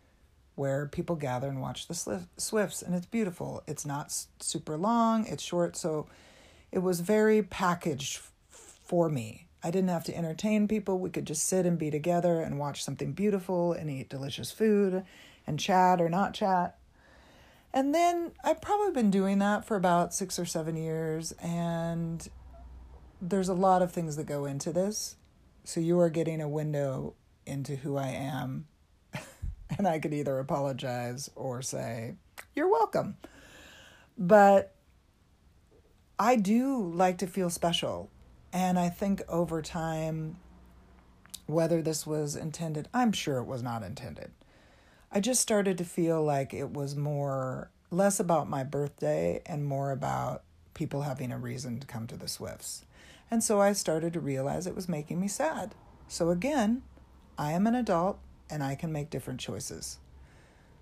where 0.55 0.87
people 0.87 1.17
gather 1.17 1.49
and 1.49 1.61
watch 1.61 1.87
the 1.89 2.27
swifts 2.37 2.83
and 2.83 2.95
it's 2.95 3.07
beautiful. 3.07 3.63
It's 3.67 3.87
not 3.87 4.15
super 4.41 4.77
long, 4.77 5.27
it's 5.27 5.43
short, 5.43 5.77
so 5.77 6.07
it 6.71 6.81
was 6.81 7.01
very 7.01 7.43
packaged 7.43 8.21
for 8.49 9.09
me. 9.09 9.49
I 9.65 9.71
didn't 9.71 9.91
have 9.91 10.05
to 10.05 10.17
entertain 10.17 10.69
people. 10.69 10.99
We 10.99 11.11
could 11.11 11.27
just 11.27 11.45
sit 11.45 11.67
and 11.67 11.79
be 11.79 11.91
together 11.91 12.41
and 12.41 12.59
watch 12.59 12.83
something 12.83 13.13
beautiful 13.13 13.73
and 13.73 13.89
eat 13.89 14.09
delicious 14.09 14.51
food 14.51 15.05
and 15.47 15.59
chat 15.59 16.01
or 16.01 16.09
not 16.09 16.35
chat. 16.35 16.79
And 17.73 17.95
then 17.95 18.33
I've 18.45 18.61
probably 18.61 18.93
been 18.93 19.11
doing 19.11 19.39
that 19.39 19.65
for 19.65 19.77
about 19.77 20.13
six 20.13 20.39
or 20.39 20.45
seven 20.45 20.77
years, 20.77 21.33
and 21.43 22.29
there's 23.21 23.49
a 23.49 23.55
lot 23.55 23.81
of 23.81 23.91
things 23.93 24.17
that 24.17 24.27
go 24.27 24.45
into 24.45 24.73
this. 24.73 25.17
So 25.65 25.81
you 25.81 25.99
are 26.01 26.11
getting 26.11 26.41
a 26.41 26.49
window 26.49 27.15
into 27.47 27.77
who 27.77 27.97
I 27.97 28.09
am. 28.09 28.67
and 29.79 29.87
I 29.87 29.99
could 29.99 30.13
either 30.15 30.39
apologize 30.39 31.31
or 31.35 31.63
say, 31.63 32.17
You're 32.55 32.71
welcome. 32.71 33.17
But 34.19 34.75
I 36.19 36.37
do 36.37 36.93
like 36.93 37.19
to 37.19 37.27
feel 37.27 37.51
special. 37.51 38.11
And 38.53 38.79
I 38.79 38.91
think 38.91 39.23
over 39.29 39.63
time, 39.63 40.37
whether 41.47 41.81
this 41.81 42.07
was 42.07 42.37
intended, 42.37 42.89
I'm 42.93 43.13
sure 43.13 43.39
it 43.39 43.47
was 43.47 43.63
not 43.63 43.83
intended. 43.83 44.31
I 45.11 45.21
just 45.21 45.41
started 45.41 45.79
to 45.79 45.85
feel 45.85 46.23
like 46.23 46.55
it 46.55 46.71
was 46.71 46.97
more, 46.97 47.71
less 47.91 48.21
about 48.21 48.49
my 48.49 48.65
birthday 48.65 49.43
and 49.47 49.65
more 49.65 49.91
about 49.91 50.43
people 50.75 51.03
having 51.03 51.33
a 51.33 51.39
reason 51.39 51.81
to 51.81 51.87
come 51.87 52.07
to 52.07 52.17
the 52.17 52.29
Swifts. 52.29 52.85
And 53.33 53.43
so 53.43 53.63
I 53.63 53.73
started 53.73 54.13
to 54.13 54.21
realize 54.21 54.67
it 54.67 54.77
was 54.77 54.91
making 54.91 55.19
me 55.19 55.27
sad. 55.27 55.75
So 56.07 56.29
again, 56.29 56.83
I 57.39 57.53
am 57.53 57.67
an 57.67 57.75
adult 57.75 58.19
and 58.51 58.63
I 58.63 58.75
can 58.75 58.93
make 58.93 59.09
different 59.09 59.41
choices. 59.41 59.99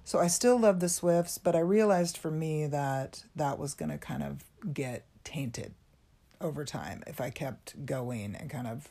So 0.05 0.19
I 0.19 0.27
still 0.27 0.59
love 0.59 0.81
the 0.81 0.89
Swifts, 0.89 1.39
but 1.39 1.55
I 1.55 1.61
realized 1.61 2.19
for 2.19 2.33
me 2.33 2.67
that 2.67 3.23
that 3.37 3.57
was 3.57 3.75
going 3.75 3.93
to 3.93 3.99
kind 3.99 4.25
of 4.25 4.43
get 4.75 5.05
tainted 5.23 5.75
over 6.41 6.65
time 6.65 7.05
if 7.07 7.21
I 7.21 7.31
kept 7.31 7.87
going 7.87 8.35
and 8.35 8.51
kind 8.51 8.67
of 8.67 8.89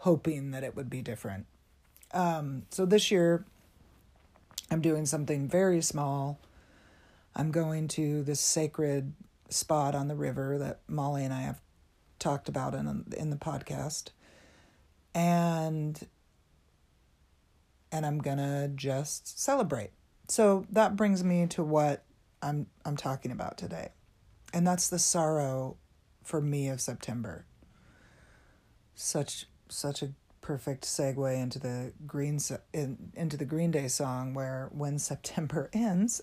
hoping 0.00 0.50
that 0.50 0.62
it 0.62 0.76
would 0.76 0.90
be 0.90 1.00
different. 1.00 1.46
Um, 2.12 2.64
so 2.68 2.84
this 2.84 3.10
year, 3.10 3.46
I'm 4.70 4.82
doing 4.82 5.06
something 5.06 5.48
very 5.48 5.80
small. 5.80 6.38
I'm 7.34 7.50
going 7.50 7.88
to 7.88 8.22
this 8.24 8.40
sacred 8.40 9.14
spot 9.48 9.94
on 9.94 10.08
the 10.08 10.14
river 10.14 10.58
that 10.58 10.80
Molly 10.86 11.24
and 11.24 11.32
I 11.32 11.40
have 11.40 11.62
talked 12.20 12.48
about 12.48 12.74
in 12.74 13.04
in 13.16 13.30
the 13.30 13.36
podcast, 13.36 14.10
and 15.14 16.06
and 17.90 18.06
I'm 18.06 18.18
gonna 18.18 18.68
just 18.68 19.40
celebrate. 19.40 19.90
So 20.28 20.64
that 20.70 20.94
brings 20.94 21.24
me 21.24 21.46
to 21.48 21.64
what 21.64 22.04
I'm 22.40 22.66
I'm 22.84 22.96
talking 22.96 23.32
about 23.32 23.58
today, 23.58 23.88
and 24.54 24.64
that's 24.64 24.88
the 24.88 24.98
sorrow 24.98 25.76
for 26.22 26.40
me 26.40 26.68
of 26.68 26.80
September. 26.80 27.46
Such 28.94 29.46
such 29.68 30.02
a 30.02 30.12
perfect 30.40 30.84
segue 30.84 31.36
into 31.40 31.58
the 31.58 31.92
green 32.06 32.38
in, 32.72 33.12
into 33.14 33.36
the 33.36 33.44
Green 33.44 33.70
Day 33.70 33.88
song 33.88 34.34
where 34.34 34.68
when 34.72 34.98
September 35.10 35.70
ends 35.72 36.20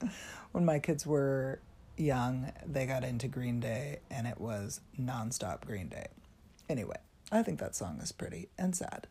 when 0.52 0.64
my 0.64 0.78
kids 0.78 1.06
were 1.06 1.60
young, 1.96 2.52
they 2.66 2.86
got 2.86 3.04
into 3.04 3.28
Green 3.28 3.60
Day 3.60 4.00
and 4.10 4.26
it 4.26 4.40
was 4.40 4.80
nonstop 5.00 5.64
Green 5.66 5.88
Day. 5.88 6.06
Anyway, 6.68 6.96
I 7.32 7.42
think 7.42 7.58
that 7.60 7.74
song 7.74 8.00
is 8.02 8.12
pretty 8.12 8.48
and 8.58 8.74
sad. 8.74 9.06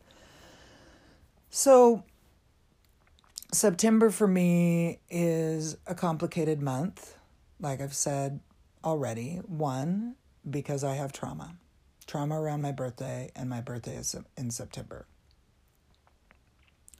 So, 1.50 2.04
September 3.52 4.10
for 4.10 4.26
me 4.26 4.98
is 5.08 5.76
a 5.86 5.94
complicated 5.94 6.60
month, 6.60 7.16
like 7.60 7.80
I've 7.80 7.94
said 7.94 8.40
already. 8.84 9.40
One, 9.46 10.16
because 10.48 10.84
I 10.84 10.94
have 10.94 11.12
trauma, 11.12 11.56
trauma 12.06 12.40
around 12.40 12.62
my 12.62 12.72
birthday, 12.72 13.30
and 13.34 13.48
my 13.48 13.60
birthday 13.60 13.96
is 13.96 14.14
in 14.36 14.50
September. 14.50 15.06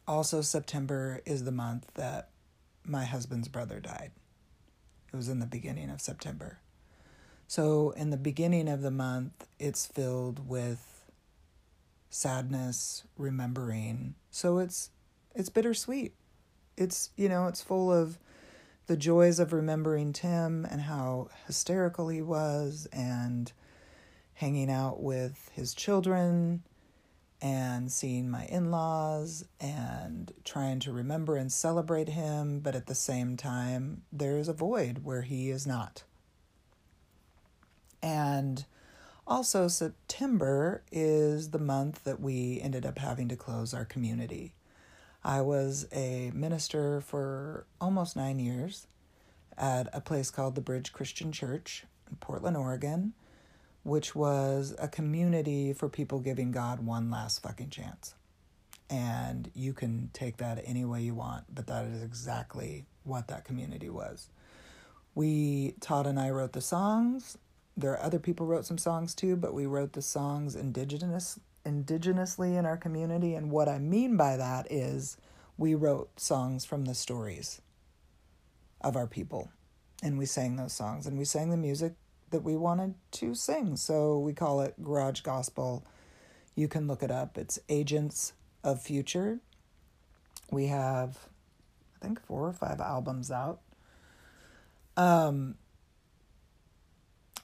Also, 0.08 0.40
September 0.40 1.20
is 1.26 1.44
the 1.44 1.52
month 1.52 1.88
that 1.94 2.30
my 2.84 3.04
husband's 3.04 3.48
brother 3.48 3.80
died. 3.80 4.12
It 5.12 5.16
was 5.16 5.28
in 5.28 5.40
the 5.40 5.46
beginning 5.46 5.90
of 5.90 6.00
September. 6.00 6.58
So, 7.48 7.90
in 7.90 8.10
the 8.10 8.16
beginning 8.16 8.68
of 8.68 8.82
the 8.82 8.90
month, 8.90 9.46
it's 9.58 9.86
filled 9.86 10.48
with 10.48 10.96
sadness, 12.10 13.04
remembering. 13.18 14.14
So 14.30 14.58
it's 14.58 14.90
it's 15.34 15.50
bittersweet. 15.50 16.14
It's 16.76 17.10
you 17.16 17.28
know, 17.28 17.46
it's 17.46 17.62
full 17.62 17.92
of 17.92 18.18
the 18.86 18.96
joys 18.96 19.38
of 19.38 19.52
remembering 19.52 20.12
Tim 20.12 20.64
and 20.64 20.82
how 20.82 21.28
hysterical 21.46 22.08
he 22.08 22.22
was 22.22 22.88
and 22.92 23.52
hanging 24.34 24.70
out 24.70 25.02
with 25.02 25.50
his 25.52 25.74
children 25.74 26.62
and 27.46 27.92
seeing 27.92 28.28
my 28.28 28.44
in 28.46 28.72
laws 28.72 29.44
and 29.60 30.32
trying 30.42 30.80
to 30.80 30.90
remember 30.90 31.36
and 31.36 31.52
celebrate 31.52 32.08
him, 32.08 32.58
but 32.58 32.74
at 32.74 32.86
the 32.86 32.94
same 32.94 33.36
time, 33.36 34.02
there's 34.12 34.48
a 34.48 34.52
void 34.52 35.04
where 35.04 35.22
he 35.22 35.48
is 35.48 35.64
not. 35.64 36.02
And 38.02 38.64
also, 39.28 39.68
September 39.68 40.82
is 40.90 41.50
the 41.50 41.60
month 41.60 42.02
that 42.02 42.18
we 42.18 42.60
ended 42.60 42.84
up 42.84 42.98
having 42.98 43.28
to 43.28 43.36
close 43.36 43.72
our 43.72 43.84
community. 43.84 44.54
I 45.22 45.40
was 45.40 45.86
a 45.92 46.32
minister 46.34 47.00
for 47.00 47.64
almost 47.80 48.16
nine 48.16 48.40
years 48.40 48.88
at 49.56 49.88
a 49.92 50.00
place 50.00 50.32
called 50.32 50.56
the 50.56 50.60
Bridge 50.60 50.92
Christian 50.92 51.30
Church 51.30 51.84
in 52.10 52.16
Portland, 52.16 52.56
Oregon 52.56 53.12
which 53.86 54.16
was 54.16 54.74
a 54.80 54.88
community 54.88 55.72
for 55.72 55.88
people 55.88 56.18
giving 56.18 56.50
God 56.50 56.84
one 56.84 57.08
last 57.08 57.40
fucking 57.40 57.70
chance. 57.70 58.16
And 58.90 59.48
you 59.54 59.72
can 59.72 60.10
take 60.12 60.38
that 60.38 60.60
any 60.64 60.84
way 60.84 61.02
you 61.02 61.14
want, 61.14 61.44
but 61.54 61.68
that 61.68 61.84
is 61.84 62.02
exactly 62.02 62.84
what 63.04 63.28
that 63.28 63.44
community 63.44 63.88
was. 63.88 64.28
We, 65.14 65.76
Todd 65.80 66.08
and 66.08 66.18
I 66.18 66.30
wrote 66.30 66.52
the 66.52 66.60
songs. 66.60 67.38
There 67.76 67.92
are 67.92 68.02
other 68.02 68.18
people 68.18 68.44
wrote 68.44 68.66
some 68.66 68.76
songs 68.76 69.14
too, 69.14 69.36
but 69.36 69.54
we 69.54 69.66
wrote 69.66 69.92
the 69.92 70.02
songs 70.02 70.56
indigenous 70.56 71.38
indigenously 71.64 72.58
in 72.58 72.66
our 72.66 72.76
community. 72.76 73.34
And 73.34 73.52
what 73.52 73.68
I 73.68 73.78
mean 73.78 74.16
by 74.16 74.36
that 74.36 74.66
is 74.68 75.16
we 75.56 75.76
wrote 75.76 76.18
songs 76.18 76.64
from 76.64 76.86
the 76.86 76.94
stories 76.94 77.60
of 78.80 78.96
our 78.96 79.06
people. 79.06 79.52
And 80.02 80.18
we 80.18 80.26
sang 80.26 80.56
those 80.56 80.72
songs 80.72 81.06
and 81.06 81.16
we 81.16 81.24
sang 81.24 81.50
the 81.50 81.56
music 81.56 81.94
that 82.30 82.42
we 82.42 82.56
wanted 82.56 82.94
to 83.12 83.34
sing. 83.34 83.76
So 83.76 84.18
we 84.18 84.32
call 84.32 84.60
it 84.60 84.82
Garage 84.82 85.20
Gospel. 85.20 85.84
You 86.54 86.68
can 86.68 86.86
look 86.86 87.02
it 87.02 87.10
up. 87.10 87.38
It's 87.38 87.58
Agents 87.68 88.32
of 88.64 88.82
Future. 88.82 89.40
We 90.50 90.66
have, 90.66 91.18
I 91.96 92.04
think, 92.04 92.20
four 92.20 92.46
or 92.46 92.52
five 92.52 92.80
albums 92.80 93.30
out. 93.30 93.60
Um, 94.96 95.56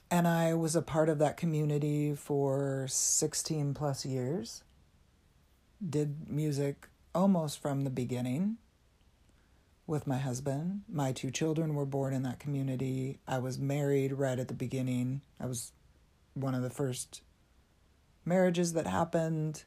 and 0.09 0.27
I 0.27 0.53
was 0.53 0.75
a 0.75 0.81
part 0.81 1.09
of 1.09 1.19
that 1.19 1.37
community 1.37 2.13
for 2.15 2.87
16 2.89 3.73
plus 3.73 4.05
years. 4.05 4.63
Did 5.87 6.29
music 6.29 6.87
almost 7.13 7.61
from 7.61 7.83
the 7.83 7.89
beginning 7.89 8.57
with 9.85 10.07
my 10.07 10.17
husband. 10.17 10.81
My 10.91 11.11
two 11.11 11.31
children 11.31 11.75
were 11.75 11.85
born 11.85 12.13
in 12.13 12.23
that 12.23 12.39
community. 12.39 13.19
I 13.27 13.39
was 13.39 13.59
married 13.59 14.13
right 14.13 14.39
at 14.39 14.47
the 14.47 14.53
beginning. 14.53 15.21
I 15.39 15.45
was 15.45 15.71
one 16.33 16.55
of 16.55 16.61
the 16.61 16.69
first 16.69 17.21
marriages 18.25 18.73
that 18.73 18.87
happened. 18.87 19.65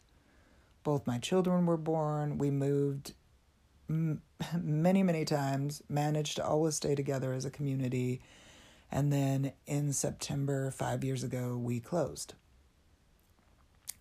Both 0.82 1.06
my 1.06 1.18
children 1.18 1.66
were 1.66 1.76
born. 1.76 2.38
We 2.38 2.50
moved 2.50 3.14
m- 3.88 4.22
many, 4.60 5.02
many 5.02 5.24
times, 5.24 5.82
managed 5.88 6.36
to 6.36 6.46
always 6.46 6.76
stay 6.76 6.94
together 6.94 7.32
as 7.32 7.44
a 7.44 7.50
community. 7.50 8.20
And 8.90 9.12
then 9.12 9.52
in 9.66 9.92
September, 9.92 10.70
five 10.70 11.04
years 11.04 11.24
ago, 11.24 11.56
we 11.56 11.80
closed. 11.80 12.34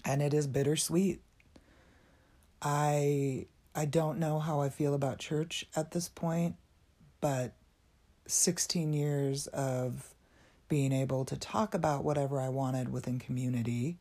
And 0.06 0.22
it 0.22 0.34
is 0.34 0.46
bittersweet 0.48 1.22
I 2.66 3.46
I 3.76 3.86
don't 3.86 4.20
know 4.20 4.40
how 4.40 4.62
I 4.62 4.70
feel 4.70 4.94
about 4.94 5.20
church 5.20 5.66
at 5.76 5.92
this 5.92 6.08
point, 6.08 6.56
but 7.20 7.54
16 8.26 8.94
years 8.94 9.48
of 9.48 10.14
being 10.70 10.94
able 10.94 11.26
to 11.26 11.38
talk 11.38 11.74
about 11.74 12.04
whatever 12.04 12.40
I 12.40 12.50
wanted 12.50 12.90
within 12.92 13.20
community 13.20 13.98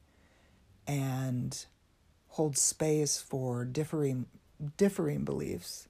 and 0.87 1.67
hold 2.29 2.57
space 2.57 3.21
for 3.21 3.65
differing 3.65 4.27
differing 4.77 5.25
beliefs 5.25 5.89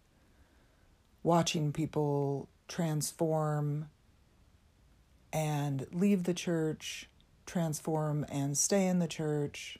watching 1.23 1.73
people 1.73 2.49
transform 2.67 3.89
and 5.33 5.87
leave 5.93 6.25
the 6.25 6.35
church 6.35 7.09
transform 7.47 8.25
and 8.29 8.57
stay 8.57 8.87
in 8.87 8.99
the 8.99 9.07
church 9.07 9.79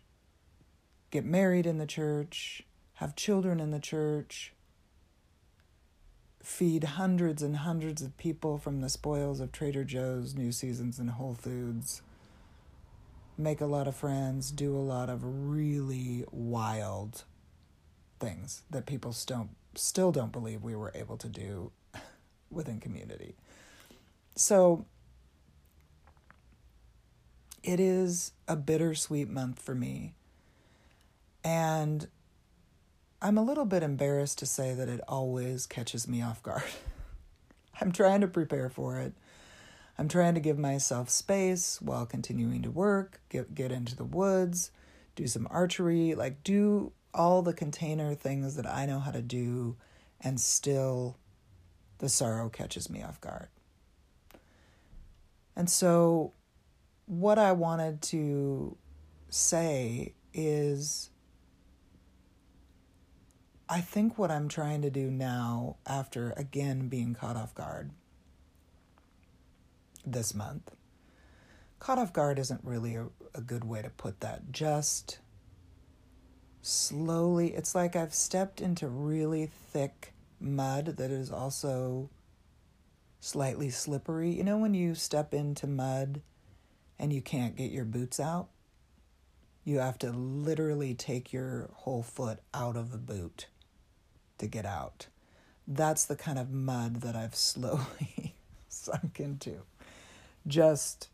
get 1.11 1.25
married 1.25 1.67
in 1.67 1.79
the 1.79 1.87
church 1.87 2.63
have 2.95 3.17
children 3.17 3.61
in 3.61 3.71
the 3.71 3.81
church 3.81 4.53
feed 6.43 6.85
hundreds 6.85 7.43
and 7.43 7.57
hundreds 7.57 8.03
of 8.03 8.17
people 8.19 8.59
from 8.59 8.83
the 8.83 8.91
spoils 8.91 9.41
of 9.41 9.51
Trader 9.51 9.83
Joe's, 9.83 10.35
New 10.35 10.53
Seasons, 10.53 10.99
and 10.99 11.11
Whole 11.11 11.35
Foods. 11.35 12.03
Make 13.39 13.63
a 13.63 13.67
lot 13.67 13.89
of 13.89 13.97
friends, 13.97 14.51
do 14.51 14.77
a 14.77 14.79
lot 14.79 15.09
of 15.09 15.23
really 15.25 16.25
wild 16.31 17.25
things 18.21 18.63
that 18.71 18.87
people 18.87 19.13
still 19.13 19.49
still 19.75 20.13
don't 20.13 20.31
believe 20.31 20.63
we 20.63 20.77
were 20.77 20.93
able 20.95 21.17
to 21.17 21.29
do 21.29 21.73
within 22.51 22.79
community. 22.79 23.35
So 24.37 24.85
it 27.65 27.81
is 27.81 28.33
a 28.47 28.55
bittersweet 28.55 29.29
month 29.29 29.61
for 29.61 29.75
me. 29.75 30.15
And 31.43 32.07
I'm 33.25 33.39
a 33.39 33.43
little 33.43 33.65
bit 33.65 33.83
embarrassed 33.83 34.39
to 34.41 34.47
say 34.47 34.75
that 34.75 34.91
it 34.91 35.01
always 35.09 35.65
catches 35.65 36.07
me 36.07 36.21
off 36.21 36.43
guard. 36.43 36.63
I'm 37.81 37.91
trying 37.91 38.21
to 38.21 38.29
prepare 38.29 38.69
for 38.69 38.99
it. 38.99 39.15
I'm 39.97 40.09
trying 40.09 40.35
to 40.35 40.41
give 40.41 40.59
myself 40.59 41.09
space 41.09 41.81
while 41.81 42.05
continuing 42.05 42.61
to 42.65 42.71
work, 42.71 43.23
get 43.31 43.55
get 43.55 43.73
into 43.73 43.97
the 43.97 44.05
woods, 44.05 44.71
do 45.17 45.27
some 45.27 45.49
archery, 45.51 46.15
like 46.15 46.45
do 46.45 46.93
all 47.15 47.41
the 47.41 47.55
container 47.55 48.15
things 48.15 48.57
that 48.57 48.67
I 48.67 48.85
know 48.85 48.99
how 48.99 49.11
to 49.13 49.23
do 49.23 49.77
and 50.21 50.39
still 50.39 51.17
the 51.99 52.11
sorrow 52.11 52.51
catches 52.51 52.91
me 52.91 53.03
off 53.03 53.23
guard. 53.23 53.49
And 55.57 55.71
so 55.71 56.35
what 57.07 57.39
I 57.39 57.53
wanted 57.53 58.03
to 58.03 58.77
say 59.31 60.13
is 60.35 61.09
I 63.69 63.81
think 63.81 64.19
what 64.19 64.31
I'm 64.31 64.49
trying 64.49 64.83
to 64.83 64.91
do 64.91 65.11
now, 65.11 65.77
after 65.87 66.33
again 66.37 66.89
being 66.89 67.15
caught 67.15 67.37
off 67.37 67.55
guard 67.55 67.93
this 70.05 70.35
month, 70.35 70.71
caught 71.79 71.99
off 71.99 72.13
guard 72.13 72.39
isn't 72.39 72.61
really 72.63 72.95
a, 72.95 73.07
a 73.35 73.41
good 73.41 73.65
way 73.65 73.81
to 73.81 73.89
put 73.89 74.21
that. 74.21 74.53
Just 74.53 75.19
slowly, 76.61 77.55
it's 77.55 77.75
like 77.75 77.97
I've 77.97 78.15
stepped 78.15 78.61
into 78.61 78.87
really 78.87 79.47
thick 79.47 80.13
mud 80.39 80.97
that 80.99 81.11
is 81.11 81.31
also 81.33 82.11
slightly 83.21 83.71
slippery. 83.71 84.31
You 84.31 84.45
know, 84.45 84.59
when 84.59 84.75
you 84.75 84.95
step 84.95 85.33
into 85.33 85.67
mud 85.67 86.21
and 86.99 87.15
you 87.15 87.23
can't 87.23 87.57
get 87.57 87.71
your 87.71 87.87
boots 87.87 88.21
out? 88.21 88.49
You 89.65 89.79
have 89.79 89.99
to 90.01 90.11
literally 90.11 90.95
take 90.95 91.33
your 91.33 91.71
whole 91.73 92.03
foot 92.03 92.41
out 92.53 92.77
of 92.77 92.93
the 92.93 92.99
boot 92.99 93.47
to 94.45 94.49
get 94.49 94.67
out. 94.67 95.09
That's 95.67 96.05
the 96.05 96.17
kind 96.17 96.39
of 96.39 96.53
mud 96.53 97.01
that 97.01 97.17
I've 97.17 97.35
slowly 97.51 98.35
sunk 98.69 99.19
into. 99.19 99.63
Just, 100.47 101.09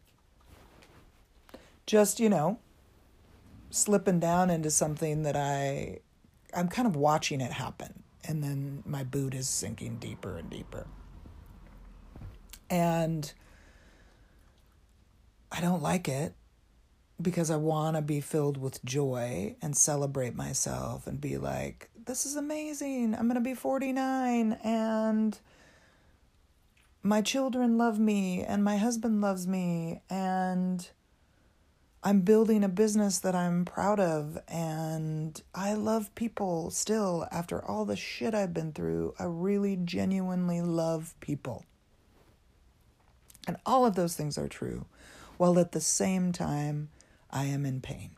just, 1.86 2.20
you 2.20 2.28
know, 2.28 2.58
slipping 3.70 4.18
down 4.18 4.50
into 4.50 4.70
something 4.70 5.22
that 5.22 5.36
I, 5.36 6.00
I'm 6.54 6.68
kind 6.68 6.86
of 6.88 6.96
watching 6.96 7.40
it 7.40 7.52
happen. 7.52 8.02
And 8.24 8.42
then 8.42 8.82
my 8.84 9.04
boot 9.04 9.34
is 9.34 9.48
sinking 9.48 9.96
deeper 9.96 10.36
and 10.36 10.50
deeper. 10.50 10.86
And 12.68 13.32
I 15.50 15.60
don't 15.60 15.82
like 15.82 16.08
it 16.08 16.34
because 17.22 17.50
I 17.50 17.56
want 17.56 17.96
to 17.96 18.02
be 18.02 18.20
filled 18.20 18.56
with 18.56 18.84
joy 18.84 19.56
and 19.60 19.76
celebrate 19.76 20.34
myself 20.34 21.06
and 21.06 21.20
be 21.20 21.36
like, 21.36 21.90
this 22.06 22.26
is 22.26 22.36
amazing. 22.36 23.14
I'm 23.14 23.26
going 23.26 23.34
to 23.34 23.40
be 23.40 23.54
49 23.54 24.58
and 24.64 25.38
my 27.02 27.22
children 27.22 27.78
love 27.78 27.98
me 27.98 28.42
and 28.42 28.62
my 28.62 28.76
husband 28.76 29.20
loves 29.20 29.46
me 29.46 30.02
and 30.10 30.88
I'm 32.02 32.22
building 32.22 32.64
a 32.64 32.68
business 32.68 33.18
that 33.18 33.34
I'm 33.34 33.64
proud 33.64 34.00
of 34.00 34.38
and 34.48 35.40
I 35.54 35.74
love 35.74 36.14
people 36.14 36.70
still 36.70 37.26
after 37.30 37.62
all 37.64 37.84
the 37.84 37.96
shit 37.96 38.34
I've 38.34 38.54
been 38.54 38.72
through. 38.72 39.14
I 39.18 39.24
really 39.24 39.76
genuinely 39.76 40.62
love 40.62 41.14
people. 41.20 41.64
And 43.46 43.56
all 43.66 43.84
of 43.84 43.96
those 43.96 44.16
things 44.16 44.38
are 44.38 44.48
true, 44.48 44.86
while 45.36 45.58
at 45.58 45.72
the 45.72 45.80
same 45.80 46.32
time, 46.32 46.88
I 47.32 47.46
am 47.46 47.64
in 47.64 47.80
pain. 47.80 48.10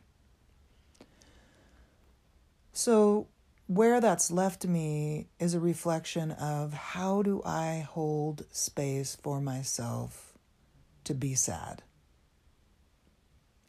So, 2.71 3.27
where 3.67 4.01
that's 4.01 4.31
left 4.31 4.65
me 4.65 5.27
is 5.39 5.53
a 5.53 5.59
reflection 5.59 6.31
of 6.31 6.73
how 6.73 7.21
do 7.21 7.41
I 7.45 7.87
hold 7.89 8.45
space 8.51 9.15
for 9.15 9.39
myself 9.39 10.33
to 11.05 11.13
be 11.13 11.35
sad 11.35 11.83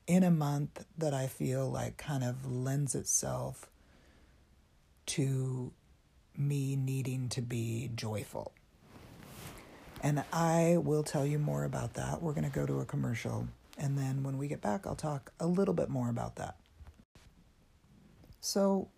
in 0.06 0.22
a 0.22 0.30
month 0.30 0.84
that 0.98 1.14
I 1.14 1.26
feel 1.26 1.70
like 1.70 1.96
kind 1.96 2.24
of 2.24 2.50
lends 2.50 2.94
itself 2.94 3.70
to 5.06 5.72
me 6.36 6.76
needing 6.76 7.28
to 7.30 7.40
be 7.40 7.90
joyful. 7.94 8.52
And 10.02 10.24
I 10.32 10.78
will 10.78 11.02
tell 11.02 11.24
you 11.24 11.38
more 11.38 11.64
about 11.64 11.94
that. 11.94 12.20
We're 12.20 12.34
going 12.34 12.50
to 12.50 12.54
go 12.54 12.66
to 12.66 12.80
a 12.80 12.84
commercial. 12.84 13.48
And 13.76 13.98
then 13.98 14.22
when 14.22 14.38
we 14.38 14.48
get 14.48 14.60
back, 14.60 14.86
I'll 14.86 14.94
talk 14.94 15.32
a 15.40 15.46
little 15.46 15.74
bit 15.74 15.88
more 15.88 16.08
about 16.08 16.36
that. 16.36 16.56
So, 18.40 18.88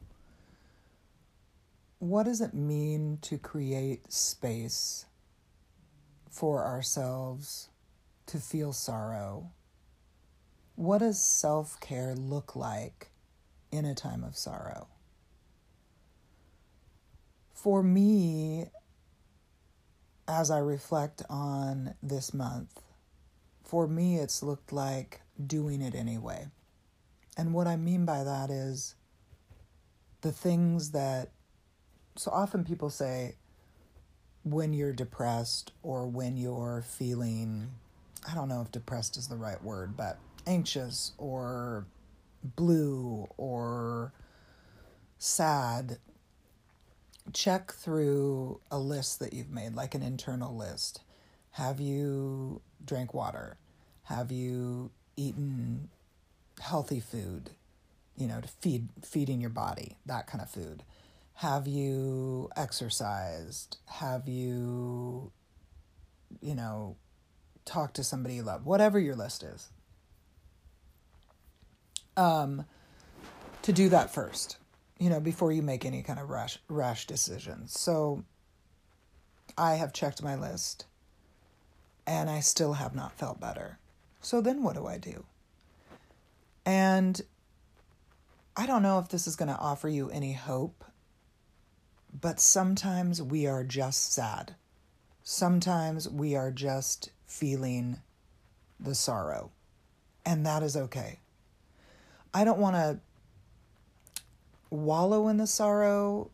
what 1.99 2.25
does 2.25 2.41
it 2.41 2.53
mean 2.53 3.19
to 3.23 3.39
create 3.39 4.13
space 4.13 5.07
for 6.31 6.65
ourselves 6.65 7.69
to 8.27 8.39
feel 8.39 8.73
sorrow? 8.73 9.51
What 10.75 10.99
does 10.99 11.23
self 11.23 11.81
care 11.81 12.15
look 12.15 12.55
like 12.55 13.09
in 13.73 13.87
a 13.87 13.95
time 13.95 14.23
of 14.23 14.37
sorrow? 14.37 14.89
For 17.55 17.83
me, 17.83 18.67
as 20.29 20.51
I 20.51 20.59
reflect 20.59 21.23
on 21.31 21.95
this 22.03 22.35
month, 22.35 22.81
for 23.67 23.89
me, 23.89 24.17
it's 24.17 24.43
looked 24.43 24.73
like 24.73 25.21
doing 25.45 25.83
it 25.83 25.95
anyway. 25.95 26.47
And 27.37 27.53
what 27.53 27.67
I 27.67 27.77
mean 27.77 28.05
by 28.05 28.23
that 28.25 28.49
is 28.49 28.95
the 30.23 30.33
things 30.33 30.93
that 30.93 31.31
so 32.15 32.31
often 32.31 32.65
people 32.65 32.89
say 32.89 33.35
when 34.45 34.73
you're 34.73 34.93
depressed 34.93 35.73
or 35.83 36.07
when 36.07 36.37
you're 36.37 36.85
feeling, 36.87 37.73
I 38.31 38.35
don't 38.35 38.49
know 38.49 38.63
if 38.63 38.71
depressed 38.71 39.17
is 39.17 39.27
the 39.27 39.37
right 39.37 39.63
word, 39.63 39.97
but 39.97 40.19
anxious 40.47 41.13
or 41.19 41.87
blue 42.43 43.27
or 43.37 44.13
sad, 45.19 45.99
check 47.33 47.73
through 47.73 48.61
a 48.71 48.79
list 48.79 49.19
that 49.19 49.33
you've 49.33 49.51
made, 49.51 49.75
like 49.75 49.97
an 49.97 50.03
internal 50.03 50.57
list. 50.57 51.01
Have 51.57 51.81
you 51.81 52.61
drank 52.85 53.15
water? 53.15 53.57
Have 54.03 54.31
you 54.31 54.91
eaten 55.17 55.89
healthy 56.61 57.01
food? 57.01 57.49
You 58.15 58.27
know, 58.27 58.43
to 58.43 58.49
feed 58.49 58.89
feeding 59.03 59.41
your 59.41 59.49
body, 59.49 59.97
that 60.05 60.27
kind 60.27 60.43
of 60.43 60.51
food. 60.51 60.83
Have 61.37 61.67
you 61.67 62.51
exercised? 62.59 63.79
Have 63.87 64.29
you, 64.29 65.33
you 66.43 66.55
know, 66.55 66.97
talk 67.65 67.95
to 67.95 68.05
somebody 68.05 68.35
you 68.35 68.43
love? 68.43 68.67
Whatever 68.67 69.01
your 69.01 69.17
list 69.17 69.43
is. 69.43 69.71
Um, 72.19 72.67
to 73.63 73.73
do 73.73 73.89
that 73.89 74.13
first, 74.13 74.59
you 74.99 75.09
know, 75.09 75.21
before 75.21 75.53
you 75.53 75.63
make 75.63 75.87
any 75.87 76.03
kind 76.03 76.19
of 76.19 76.29
rash 76.29 76.59
rash 76.69 77.07
decisions. 77.07 77.81
So 77.81 78.25
I 79.57 79.77
have 79.77 79.95
checked 79.95 80.23
my 80.23 80.35
list 80.35 80.85
and 82.07 82.31
I 82.31 82.41
still 82.41 82.75
have 82.75 82.95
not 82.95 83.13
felt 83.13 83.41
better. 83.41 83.79
So 84.21 84.41
then 84.41 84.63
what 84.63 84.77
do 84.77 84.87
I 84.87 84.99
do? 84.99 85.25
And 86.65 87.21
I 88.57 88.67
don't 88.67 88.83
know 88.83 88.99
if 88.99 89.09
this 89.09 89.27
is 89.27 89.37
going 89.37 89.49
to 89.49 89.59
offer 89.59 89.89
you 89.89 90.11
any 90.11 90.33
hope, 90.33 90.85
but 92.19 92.41
sometimes 92.41 93.21
we 93.21 93.47
are 93.47 93.65
just 93.65 94.13
sad. 94.13 94.55
Sometimes 95.23 96.09
we 96.09 96.35
are 96.35 96.51
just 96.51 97.11
feeling 97.27 97.99
the 98.79 98.95
sorrow, 98.95 99.51
and 100.25 100.47
that 100.47 100.63
is 100.63 100.77
okay. 100.77 101.19
I 102.33 102.45
don't 102.45 102.59
want 102.59 102.77
to 102.77 103.01
wallow 104.71 105.29
in 105.29 105.37
the 105.37 105.47
sorrow, 105.47 106.31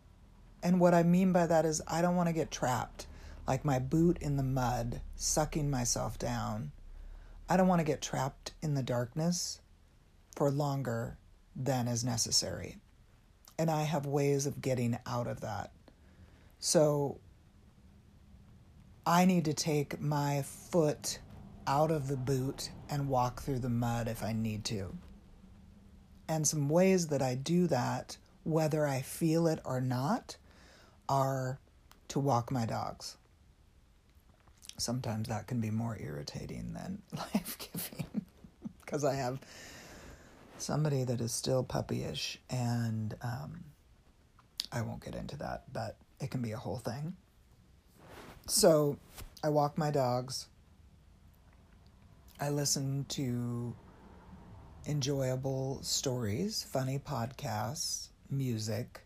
and 0.63 0.79
what 0.81 0.95
I 0.95 1.03
mean 1.03 1.33
by 1.33 1.47
that 1.47 1.65
is 1.65 1.83
I 1.89 2.03
don't 2.03 2.17
want 2.17 2.29
to 2.29 2.33
get 2.33 2.51
trapped, 2.51 3.07
like 3.46 3.64
my 3.64 3.78
boot 3.78 4.18
in 4.20 4.37
the 4.37 4.42
mud, 4.42 5.00
sucking 5.16 5.70
myself 5.70 6.18
down. 6.18 6.72
I 7.48 7.57
don't 7.57 7.68
want 7.68 7.81
to 7.81 7.85
get 7.87 8.00
trapped 8.00 8.52
in 8.62 8.74
the 8.74 8.83
darkness 8.83 9.61
for 10.37 10.50
longer 10.50 11.18
than 11.55 11.88
is 11.88 12.05
necessary. 12.05 12.78
And 13.59 13.70
I 13.70 13.83
have 13.83 14.07
ways 14.07 14.46
of 14.46 14.62
getting 14.62 14.98
out 15.07 15.26
of 15.26 15.40
that. 15.40 15.72
So 16.59 17.18
I 19.05 19.24
need 19.24 19.44
to 19.46 19.55
take 19.55 20.00
my 20.00 20.42
foot 20.42 21.18
out 21.66 21.90
of 21.90 22.09
the 22.09 22.16
boot 22.16 22.70
and 22.88 23.09
walk 23.09 23.42
through 23.42 23.59
the 23.59 23.68
mud 23.68 24.09
if 24.09 24.22
I 24.22 24.33
need 24.33 24.64
to. 24.66 24.94
And 26.28 26.46
some 26.46 26.68
ways 26.68 27.09
that 27.09 27.20
I 27.20 27.35
do 27.35 27.66
that, 27.66 28.16
whether 28.44 28.87
I 28.87 29.02
feel 29.02 29.46
it 29.46 29.61
or 29.64 29.81
not, 29.81 30.37
are 31.09 31.59
to 32.09 32.20
walk 32.20 32.50
my 32.50 32.64
dogs. 32.64 33.16
Sometimes 34.83 35.29
that 35.29 35.47
can 35.47 35.61
be 35.61 35.71
more 35.71 35.97
irritating 36.01 36.73
than 36.73 37.01
life 37.16 37.57
giving 37.57 38.25
because 38.85 39.05
I 39.05 39.14
have 39.14 39.38
somebody 40.59 41.05
that 41.05 41.21
is 41.21 41.33
still 41.33 41.62
puppyish, 41.62 42.38
and 42.51 43.14
um, 43.23 43.62
I 44.73 44.83
won't 44.83 45.05
get 45.05 45.14
into 45.14 45.37
that, 45.37 45.73
but 45.73 45.97
it 46.18 46.33
can 46.33 46.42
be 46.42 46.51
a 46.51 46.57
whole 46.57 46.79
thing. 46.79 47.14
So 48.49 48.97
I 49.45 49.51
walk 49.51 49.79
my 49.79 49.92
dogs. 49.92 50.49
I 52.40 52.51
listen 52.51 53.07
to 53.11 53.77
enjoyable 54.88 55.79
stories, 55.85 56.66
funny 56.68 56.99
podcasts, 56.99 58.09
music. 58.31 59.02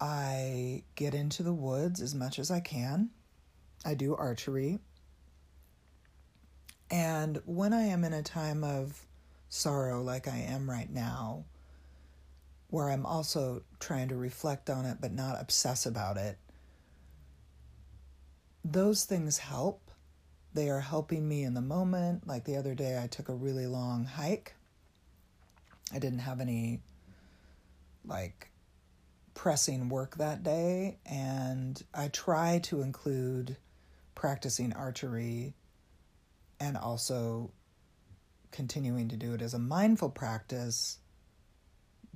I 0.00 0.82
get 0.94 1.14
into 1.14 1.42
the 1.42 1.52
woods 1.52 2.00
as 2.00 2.14
much 2.14 2.38
as 2.38 2.50
I 2.50 2.60
can. 2.60 3.10
I 3.84 3.94
do 3.94 4.14
archery. 4.14 4.78
And 6.90 7.40
when 7.44 7.72
I 7.72 7.82
am 7.82 8.04
in 8.04 8.12
a 8.12 8.22
time 8.22 8.64
of 8.64 9.06
sorrow, 9.48 10.02
like 10.02 10.28
I 10.28 10.38
am 10.38 10.70
right 10.70 10.90
now, 10.90 11.44
where 12.70 12.90
I'm 12.90 13.06
also 13.06 13.62
trying 13.80 14.08
to 14.08 14.16
reflect 14.16 14.70
on 14.70 14.84
it 14.84 14.98
but 15.00 15.12
not 15.12 15.40
obsess 15.40 15.86
about 15.86 16.16
it, 16.16 16.38
those 18.64 19.04
things 19.04 19.38
help. 19.38 19.90
They 20.54 20.70
are 20.70 20.80
helping 20.80 21.28
me 21.28 21.44
in 21.44 21.54
the 21.54 21.60
moment. 21.60 22.26
Like 22.26 22.44
the 22.44 22.56
other 22.56 22.74
day, 22.74 23.00
I 23.02 23.06
took 23.06 23.28
a 23.28 23.34
really 23.34 23.66
long 23.66 24.04
hike. 24.04 24.54
I 25.92 25.98
didn't 25.98 26.20
have 26.20 26.40
any 26.40 26.80
like 28.04 28.50
pressing 29.38 29.88
work 29.88 30.16
that 30.16 30.42
day, 30.42 30.98
and 31.06 31.80
I 31.94 32.08
try 32.08 32.58
to 32.64 32.82
include 32.82 33.56
practicing 34.16 34.72
archery 34.72 35.54
and 36.58 36.76
also 36.76 37.52
continuing 38.50 39.06
to 39.10 39.16
do 39.16 39.34
it 39.34 39.40
as 39.40 39.54
a 39.54 39.58
mindful 39.60 40.10
practice 40.10 40.98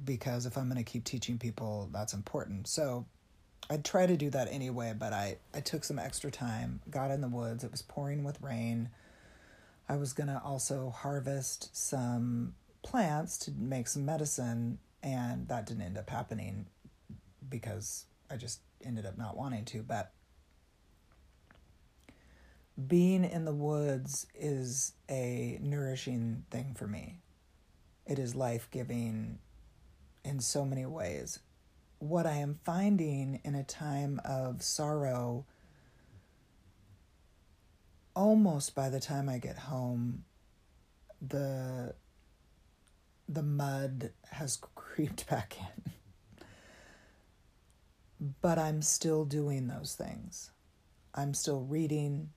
because 0.05 0.47
if 0.47 0.59
I'm 0.59 0.65
going 0.65 0.85
to 0.85 0.91
keep 0.91 1.05
teaching 1.05 1.39
people, 1.39 1.89
that's 1.93 2.13
important. 2.13 2.67
So 2.67 3.07
I 3.71 3.77
try 3.77 4.05
to 4.07 4.17
do 4.17 4.29
that 4.31 4.49
anyway, 4.51 4.93
but 4.99 5.13
I, 5.13 5.37
I 5.55 5.61
took 5.61 5.85
some 5.85 6.01
extra 6.01 6.33
time, 6.33 6.81
got 6.91 7.13
in 7.13 7.21
the 7.21 7.29
woods. 7.29 7.63
It 7.63 7.71
was 7.71 7.83
pouring 7.83 8.25
with 8.25 8.43
rain. 8.43 8.89
I 9.89 9.95
was 9.95 10.13
going 10.13 10.27
to 10.27 10.43
also 10.45 10.91
harvest 10.91 11.71
some 11.73 12.55
plants 12.83 13.39
to 13.39 13.53
make 13.53 13.87
some 13.87 14.05
medicine, 14.05 14.81
and 15.05 15.47
that 15.47 15.67
didn't 15.67 15.83
end 15.83 15.99
up 15.99 16.11
happening 16.11 16.67
because 17.53 18.07
I 18.29 18.37
just 18.37 18.63
ended 18.85 19.07
up 19.07 19.17
not 19.17 19.37
wanting 19.37 19.65
to. 19.67 19.83
But 19.85 20.11
being 22.89 23.25
in 23.25 23.45
the 23.45 23.55
woods 23.55 24.27
is 24.35 24.95
a 25.09 25.59
nourishing 25.63 26.45
thing 26.51 26.75
for 26.75 26.89
me. 26.89 27.21
It 28.07 28.19
is 28.19 28.35
life 28.35 28.69
giving 28.73 29.39
in 30.25 30.41
so 30.41 30.65
many 30.65 30.87
ways. 30.87 31.39
What 31.99 32.27
I 32.27 32.37
am 32.37 32.59
finding 32.65 33.41
in 33.45 33.55
a 33.55 33.63
time 33.63 34.21
of 34.25 34.63
sorrow, 34.63 35.45
almost 38.17 38.75
by 38.75 38.89
the 38.89 38.99
time 38.99 39.29
I 39.29 39.39
get 39.39 39.59
home, 39.59 40.25
the 41.21 41.95
the 43.29 43.43
mud 43.43 44.11
has 44.31 44.57
creeped 44.75 45.29
back 45.29 45.57
in. 45.61 45.93
But 48.41 48.59
I'm 48.59 48.83
still 48.83 49.25
doing 49.25 49.67
those 49.67 49.95
things. 49.95 50.53
I'm 51.15 51.35
still 51.35 51.63
reading, 51.63 52.31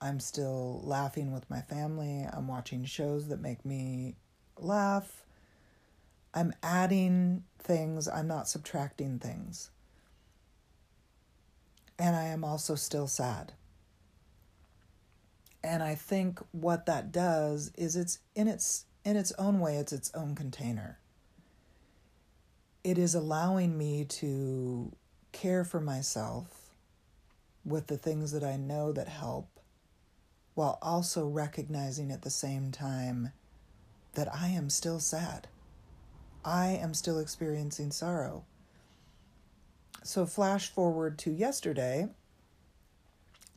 I'm 0.00 0.20
still 0.20 0.80
laughing 0.84 1.32
with 1.32 1.48
my 1.48 1.60
family. 1.60 2.26
I'm 2.30 2.48
watching 2.48 2.84
shows 2.84 3.28
that 3.28 3.40
make 3.40 3.64
me 3.64 4.16
laugh. 4.58 5.24
I'm 6.34 6.52
adding 6.62 7.44
things, 7.58 8.08
I'm 8.08 8.28
not 8.28 8.48
subtracting 8.48 9.18
things. 9.18 9.70
And 11.98 12.16
I 12.16 12.24
am 12.24 12.44
also 12.44 12.74
still 12.74 13.06
sad. 13.06 13.52
And 15.64 15.82
I 15.82 15.94
think 15.94 16.40
what 16.50 16.86
that 16.86 17.12
does 17.12 17.70
is 17.76 17.96
it's 17.96 18.18
in 18.34 18.48
its 18.48 18.86
in 19.04 19.16
its 19.16 19.32
own 19.38 19.60
way 19.60 19.76
it's 19.76 19.92
its 19.92 20.10
own 20.14 20.34
container. 20.34 20.98
It 22.82 22.98
is 22.98 23.14
allowing 23.14 23.78
me 23.78 24.04
to 24.04 24.92
care 25.32 25.64
for 25.64 25.80
myself 25.80 26.70
with 27.64 27.86
the 27.86 27.96
things 27.96 28.32
that 28.32 28.44
I 28.44 28.56
know 28.56 28.92
that 28.92 29.08
help 29.08 29.48
while 30.54 30.78
also 30.82 31.26
recognizing 31.26 32.10
at 32.10 32.22
the 32.22 32.30
same 32.30 32.70
time 32.70 33.32
that 34.14 34.32
I 34.34 34.48
am 34.48 34.68
still 34.68 35.00
sad. 35.00 35.48
I 36.44 36.68
am 36.68 36.92
still 36.94 37.18
experiencing 37.18 37.90
sorrow. 37.90 38.44
So, 40.04 40.26
flash 40.26 40.68
forward 40.68 41.18
to 41.20 41.30
yesterday 41.30 42.08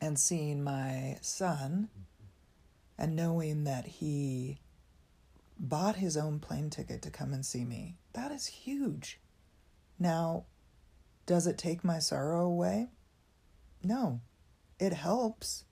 and 0.00 0.18
seeing 0.18 0.62
my 0.62 1.18
son 1.20 1.88
and 2.96 3.16
knowing 3.16 3.64
that 3.64 3.86
he 3.86 4.58
bought 5.58 5.96
his 5.96 6.16
own 6.16 6.38
plane 6.38 6.70
ticket 6.70 7.02
to 7.02 7.10
come 7.10 7.32
and 7.32 7.44
see 7.44 7.64
me. 7.64 7.96
That 8.12 8.30
is 8.30 8.46
huge. 8.46 9.18
Now, 9.98 10.44
does 11.26 11.46
it 11.46 11.58
take 11.58 11.84
my 11.84 11.98
sorrow 11.98 12.46
away? 12.46 12.88
No, 13.82 14.20
it 14.78 14.92
helps. 14.92 15.64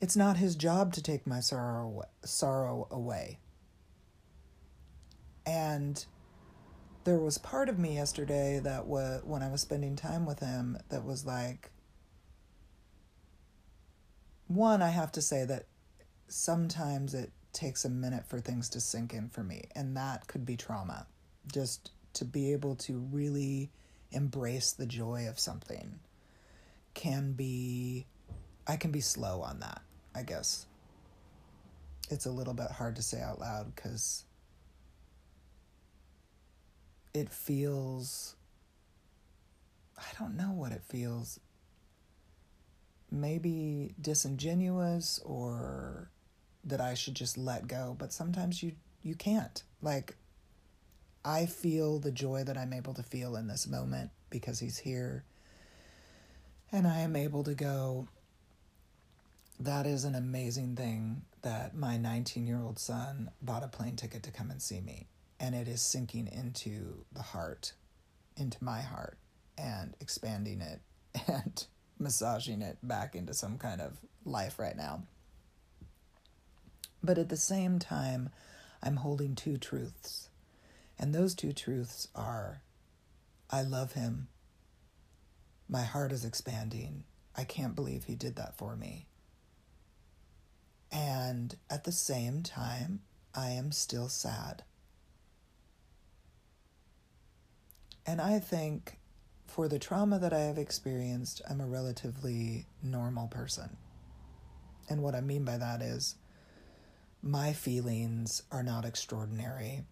It's 0.00 0.16
not 0.16 0.36
his 0.36 0.54
job 0.54 0.92
to 0.94 1.02
take 1.02 1.26
my 1.26 1.40
sorrow 1.40 2.02
sorrow 2.24 2.86
away. 2.90 3.38
And 5.44 6.04
there 7.04 7.18
was 7.18 7.38
part 7.38 7.68
of 7.68 7.78
me 7.78 7.94
yesterday 7.94 8.60
that 8.62 8.86
was 8.86 9.22
when 9.24 9.42
I 9.42 9.50
was 9.50 9.62
spending 9.62 9.96
time 9.96 10.26
with 10.26 10.40
him 10.40 10.78
that 10.90 11.04
was 11.04 11.24
like 11.24 11.70
one 14.46 14.82
I 14.82 14.90
have 14.90 15.12
to 15.12 15.22
say 15.22 15.44
that 15.44 15.66
sometimes 16.28 17.14
it 17.14 17.32
takes 17.52 17.84
a 17.84 17.88
minute 17.88 18.26
for 18.26 18.40
things 18.40 18.68
to 18.70 18.80
sink 18.80 19.14
in 19.14 19.28
for 19.28 19.42
me 19.42 19.64
and 19.74 19.96
that 19.96 20.26
could 20.26 20.44
be 20.44 20.56
trauma. 20.56 21.06
Just 21.52 21.90
to 22.14 22.24
be 22.24 22.52
able 22.52 22.76
to 22.76 22.98
really 23.10 23.70
embrace 24.12 24.72
the 24.72 24.86
joy 24.86 25.26
of 25.28 25.38
something 25.38 26.00
can 26.94 27.32
be 27.32 28.06
I 28.66 28.76
can 28.76 28.90
be 28.90 29.00
slow 29.00 29.42
on 29.42 29.60
that. 29.60 29.82
I 30.14 30.22
guess. 30.22 30.66
It's 32.10 32.26
a 32.26 32.30
little 32.30 32.54
bit 32.54 32.70
hard 32.70 32.96
to 32.96 33.02
say 33.02 33.20
out 33.20 33.40
loud 33.40 33.74
because 33.74 34.24
it 37.14 37.30
feels. 37.30 38.34
I 39.96 40.06
don't 40.18 40.36
know 40.36 40.52
what 40.52 40.72
it 40.72 40.82
feels. 40.82 41.38
Maybe 43.12 43.94
disingenuous 44.00 45.20
or 45.24 46.10
that 46.64 46.80
I 46.80 46.94
should 46.94 47.14
just 47.14 47.36
let 47.38 47.66
go, 47.66 47.96
but 47.98 48.12
sometimes 48.12 48.62
you 48.62 48.72
you 49.02 49.14
can't. 49.14 49.62
Like 49.82 50.16
I 51.24 51.46
feel 51.46 51.98
the 51.98 52.12
joy 52.12 52.44
that 52.44 52.56
I'm 52.56 52.72
able 52.72 52.94
to 52.94 53.02
feel 53.02 53.36
in 53.36 53.46
this 53.46 53.66
moment 53.66 54.10
because 54.30 54.60
he's 54.60 54.78
here. 54.78 55.24
And 56.72 56.86
I 56.86 57.00
am 57.00 57.16
able 57.16 57.44
to 57.44 57.54
go 57.54 58.08
that 59.60 59.86
is 59.86 60.04
an 60.04 60.14
amazing 60.14 60.74
thing 60.74 61.20
that 61.42 61.76
my 61.76 61.98
19 61.98 62.46
year 62.46 62.60
old 62.60 62.78
son 62.78 63.30
bought 63.42 63.62
a 63.62 63.68
plane 63.68 63.94
ticket 63.94 64.22
to 64.22 64.30
come 64.30 64.50
and 64.50 64.60
see 64.60 64.80
me. 64.80 65.06
And 65.38 65.54
it 65.54 65.68
is 65.68 65.82
sinking 65.82 66.28
into 66.28 67.04
the 67.12 67.22
heart, 67.22 67.72
into 68.36 68.62
my 68.64 68.80
heart, 68.80 69.18
and 69.58 69.94
expanding 70.00 70.62
it 70.62 70.80
and 71.28 71.66
massaging 71.98 72.62
it 72.62 72.78
back 72.82 73.14
into 73.14 73.34
some 73.34 73.58
kind 73.58 73.80
of 73.82 73.98
life 74.24 74.58
right 74.58 74.76
now. 74.76 75.02
But 77.02 77.18
at 77.18 77.28
the 77.28 77.36
same 77.36 77.78
time, 77.78 78.30
I'm 78.82 78.96
holding 78.96 79.34
two 79.34 79.58
truths. 79.58 80.29
And 81.00 81.14
those 81.14 81.34
two 81.34 81.54
truths 81.54 82.08
are 82.14 82.60
I 83.48 83.62
love 83.62 83.94
him. 83.94 84.28
My 85.66 85.82
heart 85.82 86.12
is 86.12 86.26
expanding. 86.26 87.04
I 87.34 87.44
can't 87.44 87.74
believe 87.74 88.04
he 88.04 88.14
did 88.14 88.36
that 88.36 88.58
for 88.58 88.76
me. 88.76 89.06
And 90.92 91.56
at 91.70 91.84
the 91.84 91.92
same 91.92 92.42
time, 92.42 93.00
I 93.34 93.48
am 93.50 93.72
still 93.72 94.08
sad. 94.08 94.62
And 98.04 98.20
I 98.20 98.38
think 98.38 98.98
for 99.46 99.68
the 99.68 99.78
trauma 99.78 100.18
that 100.18 100.34
I 100.34 100.40
have 100.40 100.58
experienced, 100.58 101.40
I'm 101.48 101.62
a 101.62 101.66
relatively 101.66 102.66
normal 102.82 103.26
person. 103.26 103.78
And 104.88 105.02
what 105.02 105.14
I 105.14 105.22
mean 105.22 105.44
by 105.44 105.56
that 105.56 105.80
is 105.80 106.16
my 107.22 107.52
feelings 107.54 108.42
are 108.52 108.62
not 108.62 108.84
extraordinary. 108.84 109.84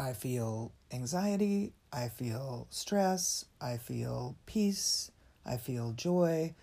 I 0.00 0.14
feel 0.14 0.72
anxiety, 0.90 1.74
I 1.92 2.08
feel 2.08 2.66
stress, 2.70 3.44
I 3.60 3.76
feel 3.76 4.34
peace, 4.46 5.10
I 5.44 5.58
feel 5.58 5.92
joy, 5.92 6.54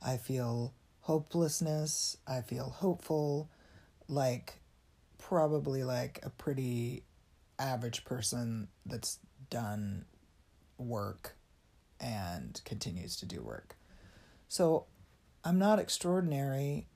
I 0.00 0.16
feel 0.16 0.72
hopelessness, 1.00 2.16
I 2.26 2.40
feel 2.40 2.70
hopeful, 2.70 3.50
like 4.08 4.60
probably 5.18 5.84
like 5.84 6.20
a 6.22 6.30
pretty 6.30 7.02
average 7.58 8.06
person 8.06 8.68
that's 8.86 9.18
done 9.50 10.06
work 10.78 11.36
and 12.00 12.58
continues 12.64 13.16
to 13.16 13.26
do 13.26 13.42
work. 13.42 13.76
So 14.48 14.86
I'm 15.44 15.58
not 15.58 15.78
extraordinary 15.78 16.86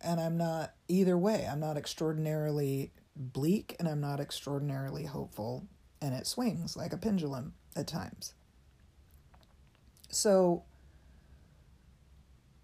and 0.00 0.18
I'm 0.18 0.36
not 0.36 0.74
either 0.88 1.16
way. 1.16 1.46
I'm 1.48 1.60
not 1.60 1.76
extraordinarily 1.76 2.90
bleak 3.16 3.76
and 3.78 3.88
I'm 3.88 4.00
not 4.00 4.20
extraordinarily 4.20 5.04
hopeful, 5.04 5.66
and 6.00 6.14
it 6.14 6.26
swings 6.26 6.76
like 6.76 6.92
a 6.92 6.98
pendulum 6.98 7.54
at 7.76 7.86
times. 7.86 8.34
So, 10.10 10.64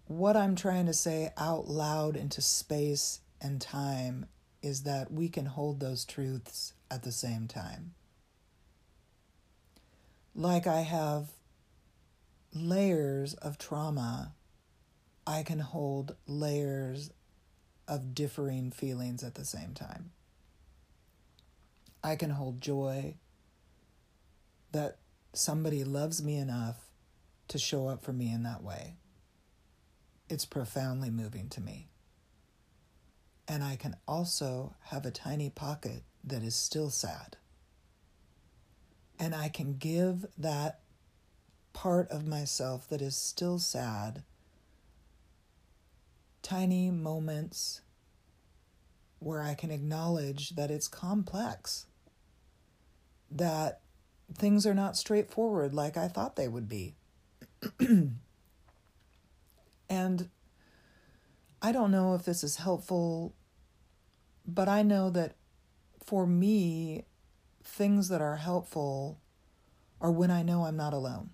what 0.05 0.35
I'm 0.35 0.55
trying 0.55 0.85
to 0.87 0.93
say 0.93 1.31
out 1.37 1.67
loud 1.67 2.15
into 2.15 2.41
space 2.41 3.21
and 3.41 3.61
time 3.61 4.25
is 4.61 4.83
that 4.83 5.11
we 5.11 5.29
can 5.29 5.45
hold 5.45 5.79
those 5.79 6.05
truths 6.05 6.73
at 6.89 7.03
the 7.03 7.11
same 7.11 7.47
time. 7.47 7.93
Like 10.35 10.67
I 10.67 10.81
have 10.81 11.29
layers 12.53 13.33
of 13.35 13.57
trauma, 13.57 14.33
I 15.25 15.43
can 15.43 15.59
hold 15.59 16.15
layers 16.27 17.11
of 17.87 18.13
differing 18.13 18.71
feelings 18.71 19.23
at 19.23 19.35
the 19.35 19.45
same 19.45 19.73
time. 19.73 20.11
I 22.03 22.15
can 22.15 22.31
hold 22.31 22.61
joy 22.61 23.15
that 24.71 24.97
somebody 25.33 25.83
loves 25.83 26.23
me 26.23 26.37
enough 26.37 26.89
to 27.49 27.57
show 27.57 27.87
up 27.87 28.03
for 28.03 28.13
me 28.13 28.31
in 28.31 28.43
that 28.43 28.63
way. 28.63 28.95
It's 30.29 30.45
profoundly 30.45 31.09
moving 31.09 31.49
to 31.49 31.61
me. 31.61 31.89
And 33.47 33.63
I 33.63 33.75
can 33.75 33.95
also 34.07 34.75
have 34.85 35.05
a 35.05 35.11
tiny 35.11 35.49
pocket 35.49 36.03
that 36.23 36.41
is 36.41 36.55
still 36.55 36.89
sad. 36.89 37.37
And 39.19 39.35
I 39.35 39.49
can 39.49 39.77
give 39.77 40.25
that 40.37 40.79
part 41.73 42.09
of 42.09 42.27
myself 42.27 42.87
that 42.89 43.01
is 43.01 43.15
still 43.15 43.59
sad 43.59 44.23
tiny 46.41 46.89
moments 46.89 47.81
where 49.19 49.41
I 49.41 49.53
can 49.53 49.71
acknowledge 49.71 50.51
that 50.55 50.71
it's 50.71 50.87
complex, 50.87 51.85
that 53.31 53.81
things 54.33 54.65
are 54.65 54.73
not 54.73 54.97
straightforward 54.97 55.73
like 55.73 55.97
I 55.97 56.07
thought 56.07 56.35
they 56.35 56.47
would 56.47 56.67
be. 56.67 56.95
and 59.89 60.29
I 61.61 61.71
don't 61.71 61.91
know 61.91 62.15
if 62.15 62.25
this 62.25 62.43
is 62.43 62.57
helpful, 62.57 63.33
but 64.45 64.67
I 64.67 64.81
know 64.83 65.09
that 65.09 65.35
for 66.03 66.25
me, 66.25 67.05
things 67.63 68.09
that 68.09 68.21
are 68.21 68.37
helpful 68.37 69.19
are 69.99 70.11
when 70.11 70.31
I 70.31 70.41
know 70.43 70.65
I'm 70.65 70.77
not 70.77 70.93
alone 70.93 71.29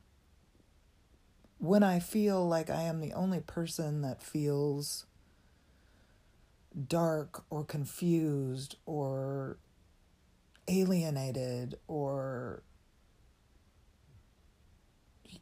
when 1.59 1.83
I 1.83 1.99
feel 1.99 2.47
like 2.47 2.69
I 2.69 2.83
am 2.83 2.99
the 2.99 3.13
only 3.13 3.39
person 3.39 4.01
that 4.01 4.21
feels 4.21 5.05
dark 6.87 7.43
or 7.49 7.63
confused 7.63 8.75
or 8.85 9.57
alienated 10.67 11.75
or, 11.87 12.63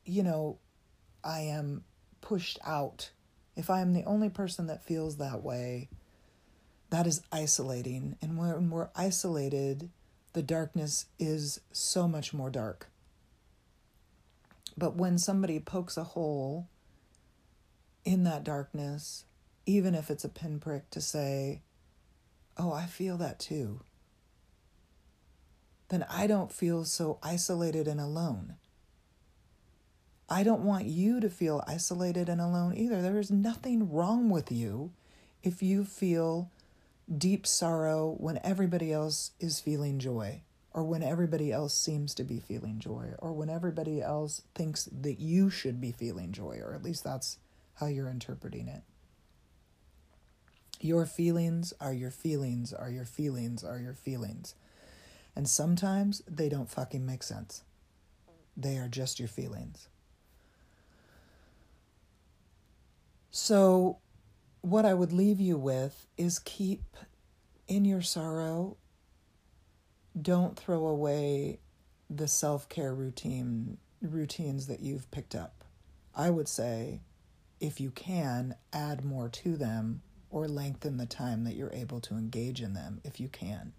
you 0.05 0.23
know, 0.23 0.59
I 1.23 1.41
am 1.41 1.83
pushed 2.21 2.59
out. 2.65 3.11
If 3.55 3.69
I 3.69 3.81
am 3.81 3.93
the 3.93 4.03
only 4.03 4.29
person 4.29 4.67
that 4.67 4.83
feels 4.83 5.17
that 5.17 5.43
way, 5.43 5.89
that 6.89 7.07
is 7.07 7.21
isolating. 7.31 8.17
And 8.21 8.37
when 8.37 8.69
we're 8.69 8.89
isolated, 8.95 9.89
the 10.33 10.43
darkness 10.43 11.05
is 11.17 11.61
so 11.71 12.07
much 12.07 12.33
more 12.33 12.49
dark. 12.49 12.89
But 14.77 14.95
when 14.95 15.17
somebody 15.17 15.59
pokes 15.59 15.97
a 15.97 16.03
hole 16.03 16.67
in 18.03 18.23
that 18.25 18.43
darkness, 18.43 19.25
even 19.65 19.95
if 19.95 20.11
it's 20.11 20.25
a 20.25 20.29
pinprick 20.29 20.89
to 20.91 21.01
say, 21.01 21.61
Oh, 22.57 22.71
I 22.71 22.85
feel 22.85 23.17
that 23.17 23.39
too, 23.39 23.81
then 25.89 26.05
I 26.09 26.27
don't 26.27 26.51
feel 26.51 26.85
so 26.85 27.19
isolated 27.21 27.87
and 27.87 27.99
alone. 27.99 28.55
I 30.27 30.43
don't 30.43 30.63
want 30.63 30.85
you 30.85 31.19
to 31.19 31.29
feel 31.29 31.63
isolated 31.67 32.29
and 32.29 32.41
alone 32.41 32.75
either. 32.75 33.01
There 33.01 33.19
is 33.19 33.29
nothing 33.29 33.91
wrong 33.91 34.29
with 34.29 34.51
you 34.51 34.91
if 35.43 35.61
you 35.61 35.85
feel 35.85 36.49
deep 37.15 37.45
sorrow 37.45 38.15
when 38.17 38.39
everybody 38.43 38.91
else 38.91 39.31
is 39.39 39.59
feeling 39.59 39.99
joy 39.99 40.41
or 40.75 40.83
when 40.83 41.01
everybody 41.01 41.53
else 41.53 41.73
seems 41.73 42.13
to 42.13 42.25
be 42.25 42.37
feeling 42.37 42.79
joy, 42.79 43.13
or 43.19 43.31
when 43.31 43.49
everybody 43.49 44.01
else 44.01 44.41
thinks 44.53 44.89
that 44.91 45.21
you 45.21 45.49
should 45.49 45.79
be 45.79 45.93
feeling 45.93 46.33
joy, 46.33 46.59
or 46.61 46.73
at 46.73 46.83
least 46.83 47.01
that's 47.01 47.37
how 47.75 47.85
you're 47.85 48.09
interpreting 48.09 48.67
it. 48.67 48.81
Your 50.81 51.05
feelings 51.05 51.73
are 51.79 51.93
your 51.93 52.11
feelings, 52.11 52.73
are 52.73 52.89
your 52.89 53.05
feelings, 53.05 53.63
are 53.63 53.79
your 53.79 53.93
feelings. 53.93 54.53
And 55.35 55.47
sometimes 55.47 56.21
they 56.27 56.49
don't 56.49 56.69
fucking 56.69 57.05
make 57.05 57.23
sense. 57.23 57.63
They 58.55 58.77
are 58.77 58.87
just 58.87 59.19
your 59.19 59.27
feelings. 59.27 59.89
So, 63.31 63.97
what 64.61 64.85
I 64.85 64.93
would 64.93 65.11
leave 65.11 65.41
you 65.41 65.57
with 65.57 66.07
is 66.17 66.39
keep 66.39 66.95
in 67.67 67.83
your 67.83 68.01
sorrow 68.01 68.77
don't 70.19 70.57
throw 70.57 70.87
away 70.87 71.59
the 72.09 72.27
self-care 72.27 72.93
routine 72.93 73.77
routines 74.01 74.67
that 74.67 74.79
you've 74.79 75.09
picked 75.11 75.35
up. 75.35 75.63
I 76.15 76.29
would 76.29 76.47
say 76.47 77.01
if 77.59 77.79
you 77.79 77.91
can 77.91 78.55
add 78.71 79.03
more 79.03 79.27
to 79.29 79.57
them 79.57 80.01
or 80.29 80.47
lengthen 80.47 80.97
the 80.97 81.05
time 81.05 81.43
that 81.43 81.55
you're 81.55 81.73
able 81.73 81.99
to 82.01 82.15
engage 82.15 82.61
in 82.61 82.73
them 82.73 83.01
if 83.03 83.19
you 83.19 83.27
can. 83.27 83.73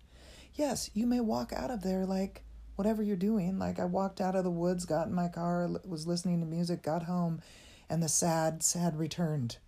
Yes, 0.56 0.90
you 0.94 1.06
may 1.06 1.20
walk 1.20 1.52
out 1.52 1.70
of 1.70 1.82
there 1.82 2.06
like 2.06 2.42
whatever 2.76 3.02
you're 3.02 3.16
doing. 3.16 3.58
Like 3.58 3.78
I 3.78 3.84
walked 3.84 4.20
out 4.20 4.34
of 4.34 4.42
the 4.42 4.50
woods, 4.50 4.86
got 4.86 5.06
in 5.06 5.14
my 5.14 5.28
car, 5.28 5.68
was 5.84 6.06
listening 6.06 6.40
to 6.40 6.46
music, 6.46 6.82
got 6.82 7.04
home, 7.04 7.42
and 7.90 8.02
the 8.02 8.08
sad, 8.08 8.62
sad 8.62 8.98
returned. 8.98 9.58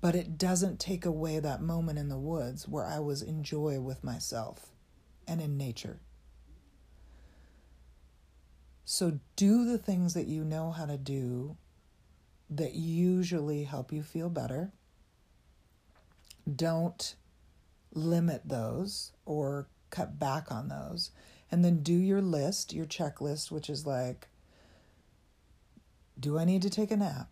But 0.00 0.16
it 0.16 0.38
doesn't 0.38 0.80
take 0.80 1.06
away 1.06 1.38
that 1.38 1.62
moment 1.62 1.98
in 1.98 2.08
the 2.08 2.18
woods 2.18 2.68
where 2.68 2.84
I 2.84 2.98
was 2.98 3.22
in 3.22 3.42
joy 3.44 3.80
with 3.80 4.04
myself 4.04 4.70
and 5.26 5.40
in 5.40 5.56
nature. 5.56 6.00
So 8.84 9.20
do 9.36 9.64
the 9.64 9.78
things 9.78 10.14
that 10.14 10.26
you 10.26 10.44
know 10.44 10.72
how 10.72 10.86
to 10.86 10.96
do 10.96 11.56
that 12.50 12.74
usually 12.74 13.64
help 13.64 13.92
you 13.92 14.02
feel 14.02 14.30
better. 14.30 14.72
Don't 16.52 17.14
limit 17.92 18.42
those 18.44 19.12
or 19.24 19.68
cut 19.90 20.18
back 20.18 20.50
on 20.50 20.68
those. 20.68 21.10
And 21.50 21.64
then 21.64 21.82
do 21.82 21.94
your 21.94 22.20
list, 22.20 22.74
your 22.74 22.86
checklist, 22.86 23.50
which 23.50 23.70
is 23.70 23.86
like, 23.86 24.28
do 26.20 26.38
I 26.38 26.44
need 26.44 26.62
to 26.62 26.70
take 26.70 26.90
a 26.90 26.96
nap? 26.96 27.28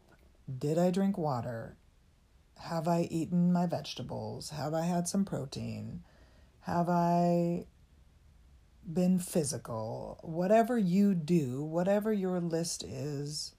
Did 0.58 0.78
I 0.78 0.90
drink 0.90 1.18
water? 1.18 1.76
Have 2.60 2.88
I 2.88 3.02
eaten 3.10 3.52
my 3.52 3.66
vegetables? 3.66 4.50
Have 4.50 4.72
I 4.72 4.82
had 4.82 5.08
some 5.08 5.24
protein? 5.24 6.02
Have 6.60 6.88
I 6.88 7.66
been 8.90 9.18
physical? 9.18 10.18
Whatever 10.22 10.78
you 10.78 11.14
do, 11.14 11.62
whatever 11.62 12.12
your 12.12 12.40
list 12.40 12.84
is, 12.84 13.54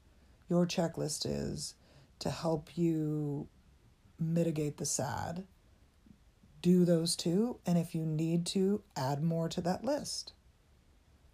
your 0.50 0.66
checklist 0.66 1.26
is 1.26 1.76
to 2.20 2.30
help 2.30 2.78
you 2.78 3.48
mitigate 4.20 4.78
the 4.78 4.86
sad, 4.86 5.43
do 6.62 6.86
those 6.86 7.16
two. 7.16 7.60
And 7.66 7.78
if 7.78 7.93
you 7.95 8.05
need 8.05 8.45
to, 8.47 8.82
add 8.95 9.24
more 9.24 9.49
to 9.49 9.62
that 9.62 9.84
list. 9.84 10.34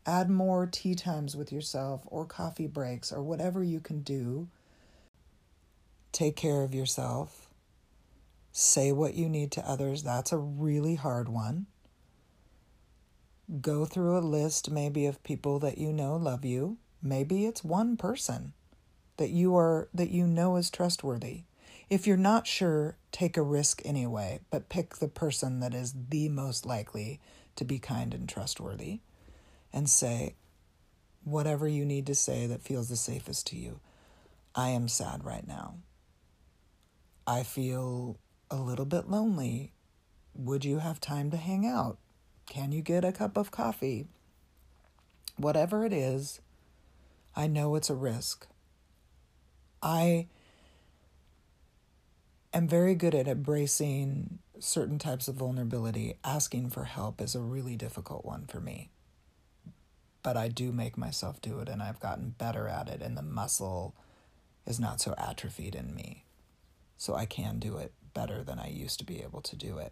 Add 0.05 0.29
more 0.29 0.65
tea 0.65 0.95
times 0.95 1.35
with 1.35 1.51
yourself 1.51 2.01
or 2.05 2.25
coffee 2.25 2.67
breaks 2.67 3.11
or 3.11 3.21
whatever 3.23 3.63
you 3.63 3.79
can 3.79 4.01
do. 4.01 4.49
Take 6.11 6.35
care 6.35 6.61
of 6.61 6.75
yourself. 6.75 7.49
Say 8.51 8.91
what 8.91 9.15
you 9.15 9.29
need 9.29 9.51
to 9.53 9.67
others. 9.67 10.03
That's 10.03 10.31
a 10.31 10.37
really 10.37 10.95
hard 10.95 11.29
one. 11.29 11.67
Go 13.61 13.85
through 13.85 14.17
a 14.17 14.19
list 14.19 14.69
maybe 14.69 15.05
of 15.05 15.23
people 15.23 15.59
that 15.59 15.77
you 15.77 15.91
know 15.91 16.15
love 16.15 16.45
you. 16.45 16.77
Maybe 17.01 17.45
it's 17.45 17.63
one 17.63 17.97
person 17.97 18.53
that 19.17 19.29
you 19.29 19.55
are 19.55 19.89
that 19.93 20.09
you 20.09 20.27
know 20.27 20.55
is 20.55 20.69
trustworthy. 20.69 21.43
If 21.93 22.07
you're 22.07 22.17
not 22.17 22.47
sure, 22.47 22.97
take 23.11 23.37
a 23.37 23.43
risk 23.43 23.83
anyway, 23.85 24.39
but 24.49 24.67
pick 24.67 24.95
the 24.95 25.07
person 25.07 25.59
that 25.59 25.75
is 25.75 25.93
the 26.09 26.27
most 26.27 26.65
likely 26.65 27.21
to 27.55 27.63
be 27.63 27.77
kind 27.77 28.15
and 28.15 28.27
trustworthy 28.27 29.01
and 29.71 29.87
say 29.87 30.33
whatever 31.23 31.67
you 31.67 31.85
need 31.85 32.07
to 32.07 32.15
say 32.15 32.47
that 32.47 32.63
feels 32.63 32.89
the 32.89 32.95
safest 32.95 33.45
to 33.45 33.57
you. 33.57 33.79
I 34.55 34.69
am 34.69 34.87
sad 34.87 35.23
right 35.23 35.47
now. 35.47 35.75
I 37.27 37.43
feel 37.43 38.17
a 38.49 38.55
little 38.55 38.85
bit 38.85 39.07
lonely. 39.07 39.71
Would 40.33 40.65
you 40.65 40.79
have 40.79 40.99
time 40.99 41.29
to 41.29 41.37
hang 41.37 41.63
out? 41.63 41.99
Can 42.47 42.71
you 42.71 42.81
get 42.81 43.05
a 43.05 43.11
cup 43.11 43.37
of 43.37 43.51
coffee? 43.51 44.07
Whatever 45.37 45.85
it 45.85 45.93
is, 45.93 46.41
I 47.35 47.45
know 47.45 47.75
it's 47.75 47.91
a 47.91 47.93
risk. 47.93 48.47
I 49.83 50.25
am 52.53 52.67
very 52.67 52.95
good 52.95 53.15
at 53.15 53.27
embracing 53.27 54.39
certain 54.59 54.99
types 54.99 55.27
of 55.27 55.35
vulnerability. 55.35 56.17
Asking 56.23 56.69
for 56.69 56.85
help 56.85 57.19
is 57.21 57.35
a 57.35 57.41
really 57.41 57.75
difficult 57.75 58.23
one 58.25 58.45
for 58.45 58.59
me. 58.59 58.89
But 60.21 60.37
I 60.37 60.47
do 60.47 60.71
make 60.71 60.97
myself 60.97 61.41
do 61.41 61.59
it, 61.59 61.67
and 61.67 61.81
I've 61.81 61.99
gotten 61.99 62.35
better 62.37 62.67
at 62.67 62.87
it, 62.87 63.01
and 63.01 63.17
the 63.17 63.21
muscle 63.21 63.95
is 64.65 64.79
not 64.79 65.01
so 65.01 65.13
atrophied 65.17 65.75
in 65.75 65.93
me. 65.93 66.23
So 66.97 67.15
I 67.15 67.25
can 67.25 67.59
do 67.59 67.77
it 67.77 67.91
better 68.13 68.43
than 68.43 68.59
I 68.59 68.69
used 68.69 68.99
to 68.99 69.05
be 69.05 69.21
able 69.21 69.41
to 69.41 69.55
do 69.55 69.77
it. 69.79 69.91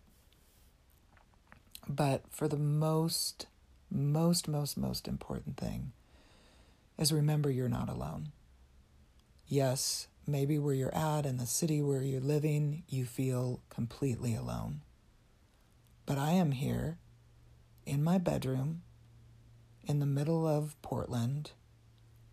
But 1.88 2.24
for 2.30 2.48
the 2.48 2.58
most, 2.58 3.48
most, 3.90 4.48
most, 4.48 4.78
most 4.78 5.08
important 5.08 5.58
thing 5.58 5.92
is 6.98 7.12
remember 7.12 7.50
you're 7.50 7.68
not 7.68 7.90
alone. 7.90 8.30
Yes, 9.48 10.08
maybe 10.28 10.60
where 10.60 10.74
you're 10.74 10.96
at 10.96 11.26
in 11.26 11.38
the 11.38 11.46
city 11.46 11.82
where 11.82 12.02
you're 12.02 12.22
living, 12.22 12.84
you 12.88 13.06
feel 13.06 13.62
completely 13.70 14.36
alone. 14.36 14.82
But 16.06 16.18
I 16.18 16.32
am 16.32 16.52
here 16.52 16.98
in 17.86 18.04
my 18.04 18.18
bedroom 18.18 18.82
in 19.88 20.00
the 20.00 20.06
middle 20.06 20.48
of 20.48 20.80
Portland, 20.82 21.52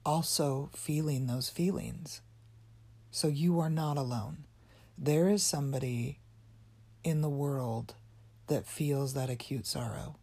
also 0.04 0.70
feeling 0.74 1.26
those 1.26 1.48
feelings. 1.48 2.20
So 3.10 3.28
you 3.28 3.58
are 3.58 3.70
not 3.70 3.96
alone. 3.96 4.44
There 4.96 5.28
is 5.28 5.42
somebody 5.42 6.18
in 7.04 7.20
the 7.20 7.28
world 7.28 7.94
that 8.48 8.66
feels 8.66 9.14
that 9.14 9.30
acute 9.30 9.66
sorrow. 9.66 10.16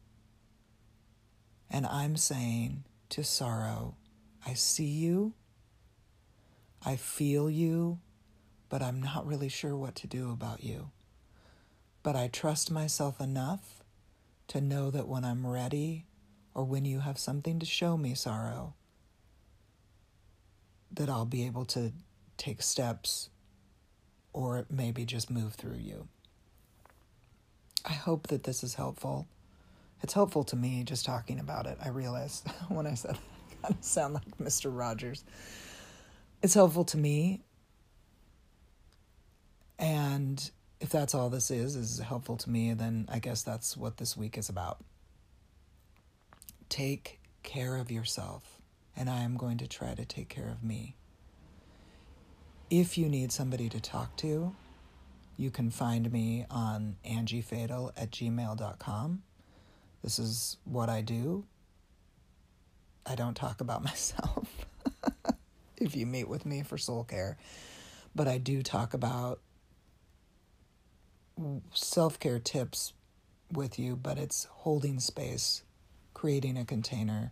And 1.69 1.85
I'm 1.85 2.15
saying 2.15 2.83
to 3.09 3.23
sorrow, 3.23 3.95
I 4.45 4.53
see 4.53 4.85
you, 4.85 5.33
I 6.85 6.97
feel 6.97 7.49
you, 7.49 7.99
but 8.69 8.83
I'm 8.83 9.01
not 9.01 9.25
really 9.25 9.49
sure 9.49 9.75
what 9.75 9.95
to 9.95 10.07
do 10.07 10.31
about 10.31 10.63
you. 10.63 10.91
But 12.03 12.15
I 12.15 12.27
trust 12.27 12.69
myself 12.69 13.19
enough 13.19 13.83
to 14.49 14.61
know 14.61 14.91
that 14.91 15.07
when 15.07 15.25
I'm 15.25 15.47
ready 15.47 16.05
or 16.53 16.63
when 16.63 16.85
you 16.85 16.99
have 16.99 17.17
something 17.17 17.57
to 17.59 17.65
show 17.65 17.97
me, 17.97 18.13
sorrow, 18.13 18.75
that 20.91 21.09
I'll 21.09 21.25
be 21.25 21.45
able 21.47 21.65
to 21.65 21.91
take 22.37 22.61
steps 22.61 23.29
or 24.31 24.67
maybe 24.69 25.05
just 25.05 25.31
move 25.31 25.55
through 25.55 25.77
you. 25.77 26.07
I 27.83 27.93
hope 27.93 28.27
that 28.27 28.43
this 28.43 28.63
is 28.63 28.75
helpful. 28.75 29.27
It's 30.03 30.13
helpful 30.13 30.43
to 30.45 30.55
me 30.55 30.83
just 30.83 31.05
talking 31.05 31.39
about 31.39 31.65
it. 31.65 31.79
I 31.83 31.89
realized 31.89 32.47
when 32.67 32.85
I 32.85 32.93
said 32.93 33.17
I 33.17 33.67
kind 33.67 33.75
of 33.75 33.83
sound 33.83 34.13
like 34.13 34.37
Mr. 34.39 34.69
Rogers. 34.71 35.23
It's 36.41 36.53
helpful 36.53 36.85
to 36.85 36.97
me. 36.97 37.41
And 39.79 40.49
if 40.79 40.89
that's 40.89 41.15
all 41.15 41.29
this 41.29 41.51
is, 41.51 41.75
is 41.75 41.99
helpful 41.99 42.37
to 42.37 42.49
me, 42.49 42.73
then 42.73 43.07
I 43.11 43.19
guess 43.19 43.43
that's 43.43 43.75
what 43.75 43.97
this 43.97 44.15
week 44.15 44.37
is 44.37 44.49
about. 44.49 44.83
Take 46.69 47.19
care 47.43 47.75
of 47.77 47.91
yourself, 47.91 48.59
and 48.95 49.09
I 49.09 49.21
am 49.21 49.37
going 49.37 49.57
to 49.57 49.67
try 49.67 49.93
to 49.93 50.05
take 50.05 50.29
care 50.29 50.47
of 50.49 50.63
me. 50.63 50.95
If 52.69 52.97
you 52.97 53.07
need 53.07 53.31
somebody 53.31 53.69
to 53.69 53.79
talk 53.79 54.15
to, 54.17 54.55
you 55.37 55.51
can 55.51 55.69
find 55.69 56.11
me 56.11 56.45
on 56.49 56.95
angiefatal 57.05 57.91
at 57.97 58.11
gmail.com. 58.11 59.23
This 60.03 60.19
is 60.19 60.57
what 60.63 60.89
I 60.89 61.01
do. 61.01 61.45
I 63.05 63.15
don't 63.15 63.35
talk 63.35 63.61
about 63.61 63.83
myself 63.91 64.47
if 65.85 65.95
you 65.95 66.05
meet 66.05 66.27
with 66.27 66.45
me 66.45 66.63
for 66.63 66.77
soul 66.77 67.03
care, 67.03 67.37
but 68.15 68.27
I 68.27 68.37
do 68.37 68.61
talk 68.61 68.93
about 68.93 69.39
self 71.73 72.19
care 72.19 72.39
tips 72.39 72.93
with 73.51 73.77
you, 73.77 73.95
but 73.95 74.17
it's 74.17 74.45
holding 74.45 74.99
space, 74.99 75.63
creating 76.13 76.57
a 76.57 76.65
container 76.65 77.31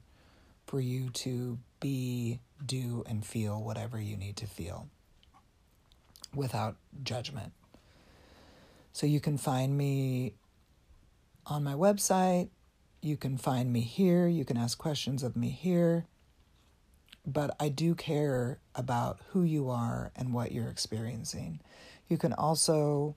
for 0.66 0.80
you 0.80 1.10
to 1.10 1.58
be, 1.80 2.40
do, 2.66 3.04
and 3.08 3.26
feel 3.26 3.62
whatever 3.62 4.00
you 4.00 4.16
need 4.16 4.38
to 4.38 4.46
feel 4.46 4.88
without 6.34 6.78
judgment. 7.04 7.54
So 8.92 9.06
you 9.08 9.20
can 9.20 9.38
find 9.38 9.78
me 9.78 10.36
on 11.46 11.64
my 11.64 11.74
website. 11.74 12.50
You 13.02 13.18
can 13.18 13.38
find 13.38 13.74
me 13.74 13.82
here. 13.82 14.28
You 14.28 14.46
can 14.46 14.58
ask 14.58 14.78
questions 14.78 15.24
of 15.24 15.36
me 15.36 15.50
here. 15.50 16.06
But 17.26 17.56
I 17.60 17.70
do 17.70 17.96
care 17.96 18.60
about 18.76 19.20
who 19.30 19.44
you 19.44 19.70
are 19.70 20.12
and 20.16 20.34
what 20.34 20.52
you're 20.52 20.70
experiencing. 20.70 21.62
You 22.10 22.18
can 22.18 22.34
also 22.34 23.16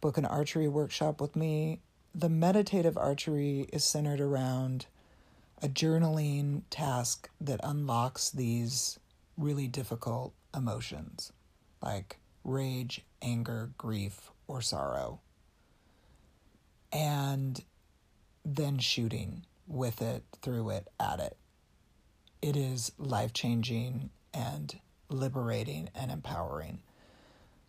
book 0.00 0.18
an 0.18 0.26
archery 0.26 0.68
workshop 0.68 1.20
with 1.20 1.34
me. 1.34 1.80
The 2.14 2.28
meditative 2.28 2.96
archery 2.96 3.68
is 3.72 3.84
centered 3.84 4.20
around 4.20 4.86
a 5.62 5.68
journaling 5.68 6.62
task 6.70 7.28
that 7.40 7.60
unlocks 7.62 8.30
these 8.30 8.98
really 9.36 9.66
difficult 9.66 10.34
emotions 10.54 11.32
like 11.82 12.18
rage, 12.44 13.04
anger, 13.22 13.70
grief, 13.78 14.30
or 14.46 14.60
sorrow. 14.60 15.20
And 16.92 17.62
then 18.44 18.78
shooting 18.78 19.44
with 19.66 20.00
it, 20.00 20.24
through 20.42 20.70
it, 20.70 20.88
at 20.98 21.20
it. 21.20 21.36
It 22.40 22.56
is 22.56 22.92
life 22.98 23.32
changing 23.32 24.10
and 24.32 24.78
liberating 25.08 25.90
and 25.94 26.10
empowering. 26.10 26.80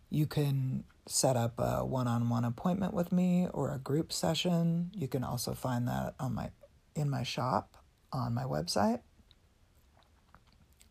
You 0.08 0.26
can 0.26 0.84
set 1.06 1.36
up 1.36 1.58
a 1.58 1.84
one 1.84 2.06
on 2.06 2.28
one 2.28 2.44
appointment 2.44 2.94
with 2.94 3.12
me 3.12 3.48
or 3.52 3.72
a 3.72 3.78
group 3.78 4.12
session. 4.12 4.90
You 4.94 5.08
can 5.08 5.24
also 5.24 5.54
find 5.54 5.88
that 5.88 6.14
on 6.20 6.34
my 6.34 6.50
in 6.94 7.08
my 7.08 7.22
shop 7.22 7.76
on 8.12 8.34
my 8.34 8.44
website. 8.44 9.00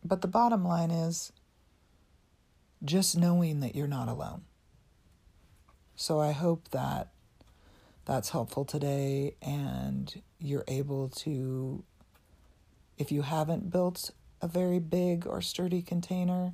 But 0.04 0.22
the 0.22 0.28
bottom 0.28 0.64
line 0.64 0.90
is 0.90 1.32
just 2.84 3.16
knowing 3.16 3.60
that 3.60 3.74
you're 3.74 3.86
not 3.86 4.08
alone. 4.08 4.42
So 5.96 6.18
I 6.20 6.32
hope 6.32 6.70
that 6.70 7.12
that's 8.06 8.30
helpful 8.30 8.64
today 8.64 9.36
and 9.42 10.22
you're 10.38 10.64
able 10.66 11.10
to, 11.10 11.84
if 13.00 13.10
you 13.10 13.22
haven't 13.22 13.70
built 13.70 14.10
a 14.42 14.46
very 14.46 14.78
big 14.78 15.26
or 15.26 15.40
sturdy 15.40 15.80
container, 15.80 16.52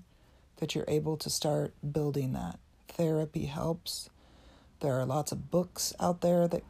that 0.59 0.75
you're 0.75 0.85
able 0.87 1.17
to 1.17 1.29
start 1.29 1.75
building 1.93 2.33
that. 2.35 2.61
Therapy 2.87 3.47
helps. 3.47 4.09
There 4.79 4.95
are 4.95 5.05
lots 5.05 5.33
of 5.33 5.51
books 5.51 5.93
out 5.99 6.21
there 6.21 6.47
that 6.47 6.63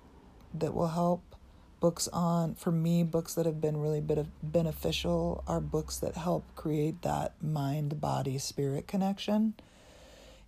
that 0.55 0.73
will 0.73 0.89
help. 0.89 1.37
Books 1.79 2.09
on 2.09 2.55
for 2.55 2.73
me, 2.73 3.03
books 3.03 3.35
that 3.35 3.45
have 3.45 3.61
been 3.61 3.77
really 3.77 4.01
bit 4.01 4.17
of 4.17 4.29
beneficial 4.43 5.45
are 5.47 5.61
books 5.61 5.99
that 5.99 6.17
help 6.17 6.45
create 6.57 7.03
that 7.03 7.35
mind 7.43 8.01
body 8.01 8.39
spirit 8.39 8.89
connection 8.89 9.55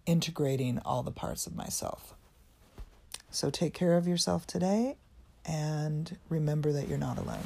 integrating 0.07 0.79
all 0.87 1.03
the 1.03 1.13
parts 1.13 1.47
of 1.47 1.55
myself. 1.55 2.15
So 3.31 3.51
take 3.51 3.75
care 3.75 3.99
of 3.99 4.09
yourself 4.09 4.47
today 4.47 4.97
and 5.45 6.17
remember 6.31 6.73
that 6.73 6.89
you're 6.89 6.97
not 6.97 7.19
alone. 7.19 7.45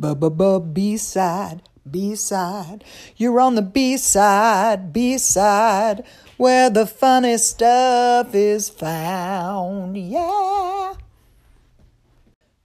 B 0.00 0.96
side, 0.96 1.62
B 1.90 2.14
side. 2.14 2.84
You're 3.16 3.40
on 3.40 3.54
the 3.54 3.62
B 3.62 3.96
side, 3.96 4.92
B 4.92 5.18
side, 5.18 6.04
where 6.36 6.70
the 6.70 6.86
funny 6.86 7.38
stuff 7.38 8.34
is 8.34 8.68
found. 8.68 9.96
Yeah. 9.96 10.94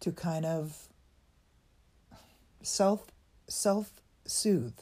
To 0.01 0.11
kind 0.11 0.45
of 0.45 0.87
self 2.61 3.07
self 3.47 3.91
soothe. 4.25 4.79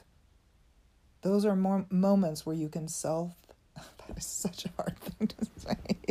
Those 1.21 1.45
are 1.45 1.55
more 1.55 1.85
moments 1.89 2.45
where 2.45 2.55
you 2.55 2.69
can 2.69 2.87
self 2.87 3.33
that 3.75 4.17
is 4.17 4.25
such 4.25 4.65
a 4.65 4.69
hard 4.77 4.97
thing 4.97 5.27
to 5.27 5.45
say. 5.57 5.75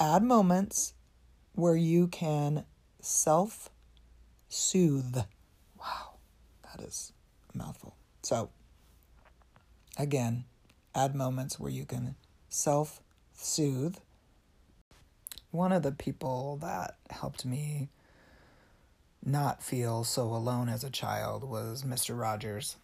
Add 0.00 0.22
moments 0.22 0.94
where 1.54 1.76
you 1.76 2.06
can 2.06 2.64
self 3.00 3.70
soothe. 4.48 5.18
Wow, 5.78 6.14
that 6.62 6.84
is 6.84 7.12
a 7.54 7.58
mouthful. 7.58 7.96
So, 8.22 8.50
again, 9.96 10.44
add 10.94 11.14
moments 11.14 11.58
where 11.58 11.70
you 11.70 11.84
can 11.84 12.16
self 12.48 13.00
soothe. 13.34 13.96
One 15.50 15.72
of 15.72 15.82
the 15.82 15.92
people 15.92 16.58
that 16.60 16.96
helped 17.10 17.44
me 17.46 17.88
not 19.24 19.62
feel 19.62 20.04
so 20.04 20.24
alone 20.24 20.68
as 20.68 20.84
a 20.84 20.90
child 20.90 21.44
was 21.44 21.82
Mr. 21.82 22.18
Rogers. 22.18 22.76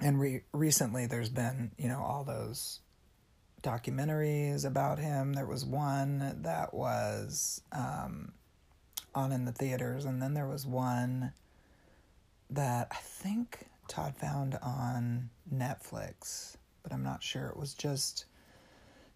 And 0.00 0.18
re- 0.20 0.42
recently 0.52 1.06
there's 1.06 1.28
been, 1.28 1.72
you 1.76 1.88
know, 1.88 2.00
all 2.00 2.24
those 2.24 2.80
documentaries 3.62 4.64
about 4.64 4.98
him. 4.98 5.32
There 5.32 5.46
was 5.46 5.64
one 5.64 6.42
that 6.42 6.74
was 6.74 7.62
um, 7.72 8.32
on 9.14 9.32
in 9.32 9.44
the 9.44 9.52
theaters, 9.52 10.04
and 10.04 10.20
then 10.20 10.34
there 10.34 10.46
was 10.46 10.66
one 10.66 11.32
that 12.50 12.88
I 12.90 12.96
think 12.96 13.66
Todd 13.88 14.16
found 14.16 14.58
on 14.62 15.30
Netflix, 15.52 16.56
but 16.82 16.92
I'm 16.92 17.02
not 17.02 17.22
sure. 17.22 17.46
It 17.46 17.56
was 17.56 17.74
just 17.74 18.26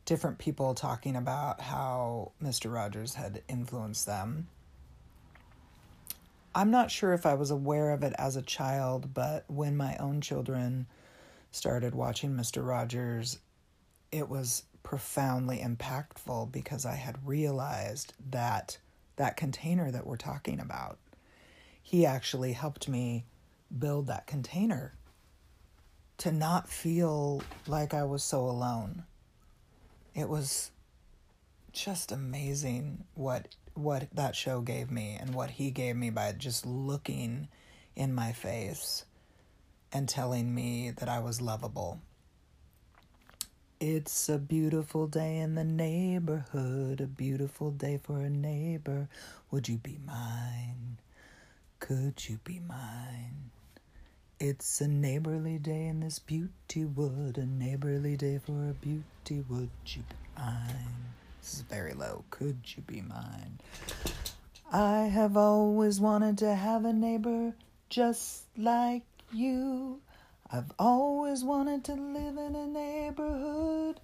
different 0.04 0.38
people 0.38 0.74
talking 0.74 1.16
about 1.16 1.60
how 1.60 2.32
Mr. 2.42 2.72
Rogers 2.72 3.14
had 3.14 3.42
influenced 3.48 4.06
them. 4.06 4.48
I'm 6.54 6.70
not 6.70 6.90
sure 6.90 7.12
if 7.12 7.26
I 7.26 7.34
was 7.34 7.50
aware 7.50 7.92
of 7.92 8.02
it 8.02 8.14
as 8.18 8.36
a 8.36 8.42
child, 8.42 9.12
but 9.12 9.44
when 9.48 9.76
my 9.76 9.96
own 9.98 10.22
children 10.22 10.86
started 11.50 11.94
watching 11.94 12.30
Mr. 12.30 12.66
Rogers, 12.66 13.38
it 14.10 14.28
was 14.28 14.62
profoundly 14.82 15.58
impactful 15.58 16.52
because 16.52 16.86
I 16.86 16.94
had 16.94 17.26
realized 17.26 18.14
that 18.30 18.78
that 19.16 19.36
container 19.36 19.90
that 19.90 20.06
we're 20.06 20.16
talking 20.16 20.60
about, 20.60 20.98
he 21.82 22.06
actually 22.06 22.52
helped 22.52 22.88
me 22.88 23.24
build 23.76 24.06
that 24.06 24.26
container 24.26 24.94
to 26.18 26.32
not 26.32 26.68
feel 26.68 27.42
like 27.66 27.92
I 27.92 28.04
was 28.04 28.22
so 28.22 28.40
alone. 28.40 29.04
It 30.14 30.28
was 30.28 30.70
just 31.72 32.10
amazing 32.10 33.04
what 33.14 33.48
what 33.74 34.08
that 34.14 34.34
show 34.34 34.62
gave 34.62 34.90
me 34.90 35.18
and 35.20 35.34
what 35.34 35.50
he 35.50 35.70
gave 35.70 35.94
me 35.94 36.08
by 36.08 36.32
just 36.32 36.64
looking 36.64 37.46
in 37.94 38.14
my 38.14 38.32
face 38.32 39.04
and 39.92 40.08
telling 40.08 40.54
me 40.54 40.90
that 40.90 41.10
I 41.10 41.18
was 41.18 41.42
lovable 41.42 42.00
it's 43.78 44.28
a 44.28 44.38
beautiful 44.38 45.06
day 45.06 45.38
in 45.38 45.54
the 45.54 45.64
neighborhood, 45.64 47.00
a 47.00 47.06
beautiful 47.06 47.70
day 47.70 48.00
for 48.02 48.20
a 48.20 48.30
neighbor. 48.30 49.08
Would 49.50 49.68
you 49.68 49.76
be 49.76 49.98
mine? 50.06 50.96
Could 51.78 52.28
you 52.28 52.38
be 52.42 52.60
mine? 52.66 53.50
It's 54.40 54.80
a 54.80 54.88
neighborly 54.88 55.58
day 55.58 55.86
in 55.86 56.00
this 56.00 56.18
beauty 56.18 56.84
wood, 56.84 57.36
a 57.36 57.44
neighborly 57.44 58.16
day 58.16 58.38
for 58.38 58.70
a 58.70 58.72
beauty. 58.72 59.44
Would 59.48 59.70
you 59.84 60.02
be 60.08 60.40
mine? 60.40 61.12
This 61.42 61.54
is 61.54 61.60
very 61.62 61.92
low. 61.92 62.24
Could 62.30 62.58
you 62.76 62.82
be 62.82 63.02
mine? 63.02 63.60
I 64.72 65.02
have 65.02 65.36
always 65.36 66.00
wanted 66.00 66.38
to 66.38 66.54
have 66.54 66.84
a 66.84 66.92
neighbor 66.92 67.52
just 67.90 68.44
like 68.56 69.04
you. 69.32 70.00
I've 70.50 70.72
always 70.78 71.42
wanted 71.42 71.82
to 71.84 71.94
live 71.94 72.36
in 72.36 72.54
a 72.54 72.66
neighborhood 72.66 73.98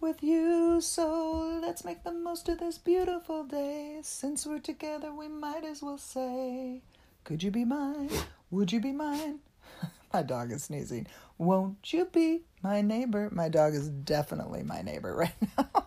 with 0.00 0.22
you, 0.22 0.80
so 0.80 1.58
let's 1.60 1.84
make 1.84 2.04
the 2.04 2.12
most 2.12 2.48
of 2.48 2.60
this 2.60 2.78
beautiful 2.78 3.42
day. 3.42 3.98
Since 4.02 4.46
we're 4.46 4.60
together, 4.60 5.12
we 5.12 5.26
might 5.26 5.64
as 5.64 5.82
well 5.82 5.98
say, 5.98 6.82
Could 7.24 7.42
you 7.42 7.50
be 7.50 7.64
mine? 7.64 8.10
Would 8.52 8.70
you 8.70 8.80
be 8.80 8.92
mine? 8.92 9.40
my 10.12 10.22
dog 10.22 10.52
is 10.52 10.64
sneezing. 10.64 11.08
Won't 11.36 11.92
you 11.92 12.04
be 12.04 12.42
my 12.62 12.80
neighbor? 12.80 13.28
My 13.32 13.48
dog 13.48 13.74
is 13.74 13.88
definitely 13.88 14.62
my 14.62 14.82
neighbor 14.82 15.16
right 15.16 15.34
now. 15.58 15.86